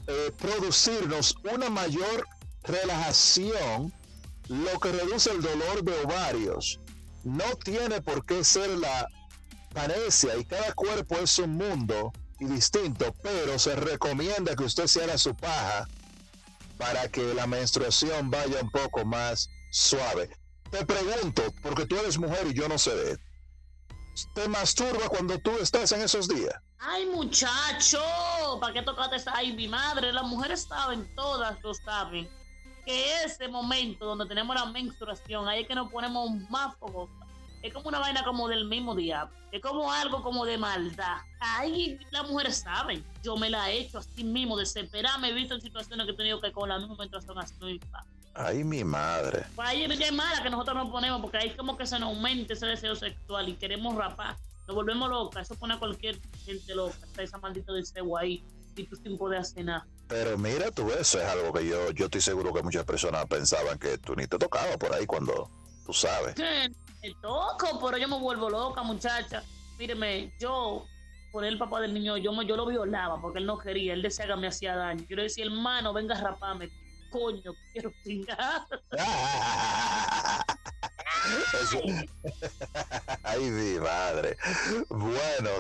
eh, 0.07 0.33
producirnos 0.38 1.35
una 1.53 1.71
mayor 1.71 2.27
relajación 2.64 3.92
lo 4.48 4.78
que 4.78 4.92
reduce 4.92 5.30
el 5.30 5.42
dolor 5.42 5.82
de 5.82 5.98
ovarios. 6.04 6.80
No 7.24 7.56
tiene 7.64 8.00
por 8.00 8.24
qué 8.24 8.44
ser 8.44 8.70
la 8.70 9.09
parecia 9.74 10.37
y 10.37 10.44
cada 10.44 10.72
cuerpo 10.74 11.16
es 11.16 11.38
un 11.38 11.56
mundo 11.56 12.12
y 12.38 12.46
distinto, 12.46 13.14
pero 13.22 13.59
se 13.59 13.74
recomienda 13.76 14.54
que 14.54 14.64
usted 14.64 14.87
se 14.87 15.02
haga 15.02 15.18
su 15.18 15.35
paja 15.35 15.88
para 16.78 17.09
que 17.09 17.35
la 17.35 17.46
menstruación 17.46 18.30
vaya 18.30 18.61
un 18.62 18.70
poco 18.70 19.04
más 19.04 19.48
suave. 19.72 20.30
Te 20.70 20.85
pregunto, 20.85 21.42
porque 21.62 21.87
tú 21.87 21.96
eres 21.96 22.18
mujer 22.18 22.46
y 22.46 22.54
yo 22.54 22.68
no 22.68 22.78
sé 22.78 22.94
de 22.94 23.18
¿Te 24.35 24.48
masturba 24.48 25.09
cuando 25.09 25.38
tú 25.38 25.50
estás 25.59 25.92
en 25.92 26.00
esos 26.00 26.26
días? 26.26 26.54
Ay, 26.78 27.04
muchacho, 27.06 28.00
¿para 28.61 28.72
qué 28.72 28.82
tocaste? 28.82 29.30
Ay, 29.30 29.52
mi 29.54 29.68
madre, 29.68 30.12
las 30.12 30.24
mujeres 30.24 30.66
saben, 30.68 31.14
todas 31.14 31.62
lo 31.62 31.74
saben 31.74 32.28
que 32.87 33.25
ese 33.25 33.49
momento 33.49 34.07
donde 34.07 34.27
tenemos 34.27 34.55
la 34.55 34.64
menstruación, 34.66 35.49
ahí 35.49 35.62
es 35.62 35.68
que 35.68 35.75
nos 35.75 35.90
ponemos 35.90 36.31
más 36.49 36.75
fogosas. 36.77 37.14
Es 37.62 37.75
como 37.75 37.88
una 37.88 37.99
vaina 37.99 38.22
como 38.22 38.49
del 38.49 38.64
mismo 38.66 38.94
diablo. 38.94 39.35
Es 39.51 39.61
como 39.61 39.90
algo 39.90 40.22
como 40.22 40.44
de 40.44 40.57
maldad. 40.57 41.18
Ahí 41.40 41.99
las 42.12 42.29
mujeres 42.31 42.59
saben. 42.59 43.05
Yo 43.25 43.37
me 43.37 43.51
la 43.51 43.70
he 43.70 43.81
hecho 43.81 43.99
así 43.99 44.22
mismo, 44.22 44.57
desesperada. 44.57 45.18
Me 45.18 45.31
he 45.31 45.33
visto 45.33 45.55
en 45.55 45.61
situaciones 45.61 46.07
que 46.07 46.12
he 46.12 46.16
tenido 46.16 46.40
que 46.40 46.53
con 46.53 46.68
la 46.68 46.79
misma 46.79 46.94
menstruación 46.96 47.38
así 47.38 47.55
Ay, 48.35 48.62
mi 48.62 48.85
madre. 48.85 49.46
Pues 49.57 49.68
ahí 49.68 49.83
es 49.83 50.12
mala 50.12 50.42
que 50.42 50.51
nosotros 50.51 50.77
nos 50.77 50.90
ponemos, 50.90 51.20
porque 51.20 51.38
ahí 51.38 51.51
como 51.57 51.77
que 51.77 51.87
se 51.87 51.99
nos 51.99 52.11
aumenta 52.11 52.53
ese 52.53 52.66
deseo 52.66 52.94
sexual 52.94 53.49
y 53.49 53.55
queremos 53.55 53.96
rapar. 53.96 54.37
Nos 54.68 54.77
volvemos 54.77 55.09
locas. 55.09 55.51
Eso 55.51 55.59
pone 55.59 55.75
a 55.75 55.79
cualquier 55.79 56.20
gente 56.44 56.72
loca. 56.75 56.99
Está 57.03 57.22
esa 57.22 57.38
maldita 57.38 57.72
deseo 57.72 58.16
ahí 58.16 58.44
y 58.77 58.85
tú 58.85 58.94
sin 58.94 59.18
poder 59.18 59.40
hacer 59.40 59.64
nada. 59.64 59.87
Pero 60.09 60.38
mira, 60.38 60.71
tú 60.71 60.90
eso 60.92 61.21
es 61.21 61.25
algo 61.25 61.53
que 61.53 61.66
yo, 61.66 61.90
yo 61.90 62.05
estoy 62.05 62.21
seguro 62.21 62.53
que 62.53 62.62
muchas 62.62 62.85
personas 62.85 63.27
pensaban 63.27 63.79
que 63.79 63.99
tú 63.99 64.14
ni 64.14 64.27
te 64.27 64.38
tocaba 64.38 64.77
por 64.77 64.95
ahí 64.95 65.05
cuando 65.07 65.51
tú 65.85 65.92
sabes. 65.92 66.37
Me 66.37 67.14
toco, 67.21 67.81
pero 67.85 67.99
yo 67.99 68.09
me 68.09 68.19
vuelvo 68.19 68.49
loca, 68.49 68.83
muchacha. 68.83 69.42
Míreme, 69.79 70.33
yo, 70.38 70.87
por 71.33 71.45
el 71.45 71.59
papá 71.59 71.81
del 71.81 71.92
niño, 71.92 72.16
yo, 72.16 72.33
yo 72.42 72.57
lo 72.57 72.66
violaba 72.66 73.21
porque 73.21 73.40
él 73.40 73.47
no 73.47 73.59
quería, 73.59 73.92
él 73.92 74.03
decía 74.03 74.27
que 74.27 74.37
me 74.37 74.47
hacía 74.47 74.77
daño. 74.77 75.05
Yo 75.09 75.16
le 75.16 75.25
decía, 75.25 75.45
hermano, 75.45 75.92
venga 75.92 76.16
a 76.16 76.21
raparme. 76.21 76.71
Coño, 77.11 77.53
quiero 77.73 77.92
chingar. 78.03 78.66
Ay, 83.23 83.51
mi 83.51 83.79
madre. 83.81 84.37
Bueno, 84.88 85.51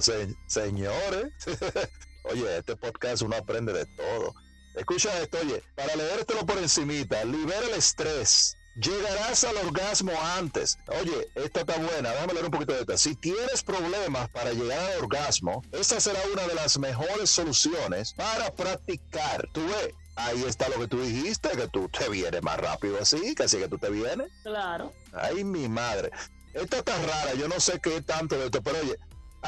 señores, 0.46 1.32
Oye, 2.30 2.58
este 2.58 2.76
podcast 2.76 3.22
uno 3.22 3.36
aprende 3.36 3.72
de 3.72 3.86
todo. 3.86 4.34
Escucha 4.74 5.16
esto, 5.22 5.38
oye, 5.40 5.62
para 5.74 5.94
leértelo 5.96 6.44
por 6.44 6.58
encimita, 6.58 7.24
libera 7.24 7.66
el 7.66 7.74
estrés. 7.74 8.56
Llegarás 8.74 9.42
al 9.44 9.56
orgasmo 9.56 10.12
antes. 10.36 10.76
Oye, 10.88 11.28
esta 11.34 11.60
está 11.60 11.78
buena, 11.78 12.10
déjame 12.10 12.34
leer 12.34 12.44
un 12.44 12.50
poquito 12.50 12.74
de 12.74 12.80
esta. 12.80 12.98
Si 12.98 13.14
tienes 13.14 13.62
problemas 13.62 14.28
para 14.30 14.52
llegar 14.52 14.78
al 14.78 14.98
orgasmo, 14.98 15.62
esta 15.72 15.98
será 15.98 16.20
una 16.30 16.46
de 16.46 16.54
las 16.54 16.78
mejores 16.78 17.30
soluciones 17.30 18.12
para 18.12 18.50
practicar. 18.50 19.48
Tú 19.52 19.64
ves, 19.66 19.94
ahí 20.16 20.44
está 20.44 20.68
lo 20.68 20.78
que 20.80 20.88
tú 20.88 21.00
dijiste, 21.00 21.48
que 21.50 21.68
tú 21.68 21.88
te 21.88 22.08
vienes 22.10 22.42
más 22.42 22.58
rápido 22.58 22.98
así, 23.00 23.34
que 23.34 23.44
así 23.44 23.56
que 23.56 23.68
tú 23.68 23.78
te 23.78 23.88
vienes. 23.88 24.28
Claro. 24.42 24.92
Ay, 25.12 25.42
mi 25.42 25.68
madre. 25.68 26.10
Esta 26.52 26.78
está 26.78 26.98
rara, 26.98 27.34
yo 27.34 27.48
no 27.48 27.60
sé 27.60 27.80
qué 27.80 28.02
tanto 28.02 28.38
de 28.38 28.46
esto, 28.46 28.62
pero 28.62 28.78
oye, 28.80 28.98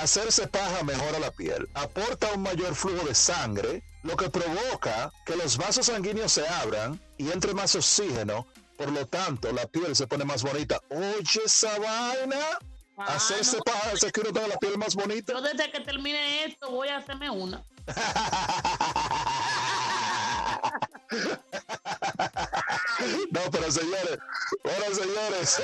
Hacerse 0.00 0.46
paja 0.46 0.84
mejora 0.84 1.18
la 1.18 1.32
piel, 1.32 1.68
aporta 1.74 2.32
un 2.32 2.42
mayor 2.42 2.74
flujo 2.76 3.04
de 3.04 3.14
sangre, 3.14 3.82
lo 4.04 4.16
que 4.16 4.30
provoca 4.30 5.10
que 5.26 5.34
los 5.34 5.56
vasos 5.56 5.86
sanguíneos 5.86 6.30
se 6.32 6.46
abran 6.46 7.00
y 7.18 7.32
entre 7.32 7.52
más 7.52 7.74
oxígeno, 7.74 8.46
por 8.76 8.92
lo 8.92 9.06
tanto 9.06 9.50
la 9.52 9.66
piel 9.66 9.96
se 9.96 10.06
pone 10.06 10.24
más 10.24 10.44
bonita. 10.44 10.80
Oye 10.90 11.40
esa 11.44 11.76
vaina. 11.80 12.36
Ah, 12.96 13.14
Hacerse 13.16 13.58
paja 13.64 13.90
hace 13.92 14.12
que 14.12 14.20
uno 14.20 14.32
tenga 14.32 14.48
la 14.48 14.56
piel 14.58 14.78
más 14.78 14.94
bonita. 14.94 15.32
Yo 15.32 15.40
desde 15.40 15.70
que 15.70 15.80
termine 15.80 16.44
esto 16.44 16.70
voy 16.70 16.88
a 16.88 16.98
hacerme 16.98 17.30
una. 17.30 17.62
No, 23.30 23.40
pero 23.50 23.70
señores, 23.70 24.18
bueno 24.64 24.94
señores, 24.94 25.62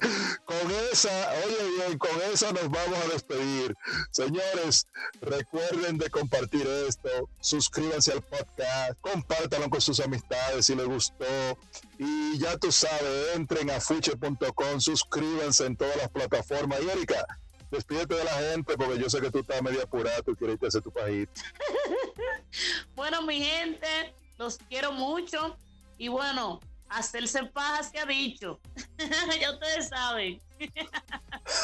con 0.44 0.70
esa, 0.92 1.32
oye 1.44 1.70
bien, 1.76 1.98
con 1.98 2.10
esa 2.32 2.52
nos 2.52 2.70
vamos 2.70 2.98
a 3.04 3.08
despedir. 3.12 3.74
Señores, 4.10 4.86
recuerden 5.20 5.98
de 5.98 6.10
compartir 6.10 6.66
esto, 6.86 7.28
suscríbanse 7.40 8.12
al 8.12 8.22
podcast, 8.22 9.00
compártanlo 9.00 9.68
con 9.68 9.80
sus 9.80 10.00
amistades 10.00 10.66
si 10.66 10.74
les 10.74 10.86
gustó. 10.86 11.24
Y 11.98 12.38
ya 12.38 12.56
tú 12.58 12.70
sabes, 12.70 13.34
entren 13.34 13.70
a 13.70 13.80
fuche.com, 13.80 14.80
suscríbanse 14.80 15.66
en 15.66 15.76
todas 15.76 15.96
las 15.96 16.10
plataformas. 16.10 16.80
Y 16.82 16.90
Erika, 16.90 17.26
despídete 17.70 18.14
de 18.14 18.24
la 18.24 18.34
gente 18.34 18.76
porque 18.76 18.98
yo 18.98 19.10
sé 19.10 19.20
que 19.20 19.30
tú 19.30 19.40
estás 19.40 19.62
medio 19.62 19.82
apurado 19.82 20.22
y 20.26 20.36
quieres 20.36 20.62
hacer 20.62 20.82
tu 20.82 20.92
pajito. 20.92 21.32
bueno, 22.94 23.22
mi 23.22 23.42
gente, 23.42 24.14
los 24.38 24.58
quiero 24.68 24.92
mucho. 24.92 25.56
Y 25.98 26.08
bueno, 26.08 26.60
hacerse 26.88 27.44
paja 27.46 27.82
se 27.82 27.98
ha 27.98 28.06
dicho. 28.06 28.60
ya 29.40 29.52
ustedes 29.52 29.88
saben. 29.88 30.40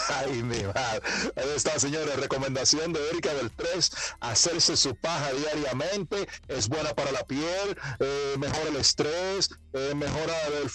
Ay, 0.09 0.43
mi 0.43 0.63
madre. 0.63 1.03
Ahí 1.37 1.49
está, 1.57 1.79
señores. 1.79 2.17
Recomendación 2.17 2.93
de 2.93 3.01
Erika 3.11 3.33
del 3.35 3.51
3. 3.51 3.91
Hacerse 4.21 4.77
su 4.77 4.95
paja 4.95 5.33
diariamente. 5.33 6.29
Es 6.49 6.69
buena 6.69 6.95
para 6.95 7.13
la 7.13 7.25
piel. 7.25 7.77
Eh, 7.99 8.35
mejora 8.39 8.69
el 8.69 8.77
estrés. 8.77 9.51
Eh, 9.73 9.95
mejora 9.95 10.35
el, 10.63 10.69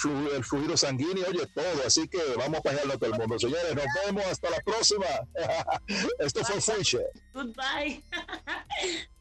fluido 0.43 0.75
sanguíneo. 0.75 1.27
Oye, 1.27 1.45
todo. 1.47 1.85
Así 1.85 2.07
que 2.07 2.19
vamos 2.37 2.59
a 2.59 2.63
pajarlo 2.63 2.97
todo 2.97 3.13
el 3.13 3.19
mundo. 3.19 3.39
Señores, 3.39 3.75
nos 3.75 3.85
vemos. 4.05 4.25
Hasta 4.25 4.49
la 4.49 4.59
próxima. 4.61 5.05
Esto 6.19 6.43
fue 6.43 6.61
Fuiche. 6.61 7.05
Goodbye. 7.33 8.03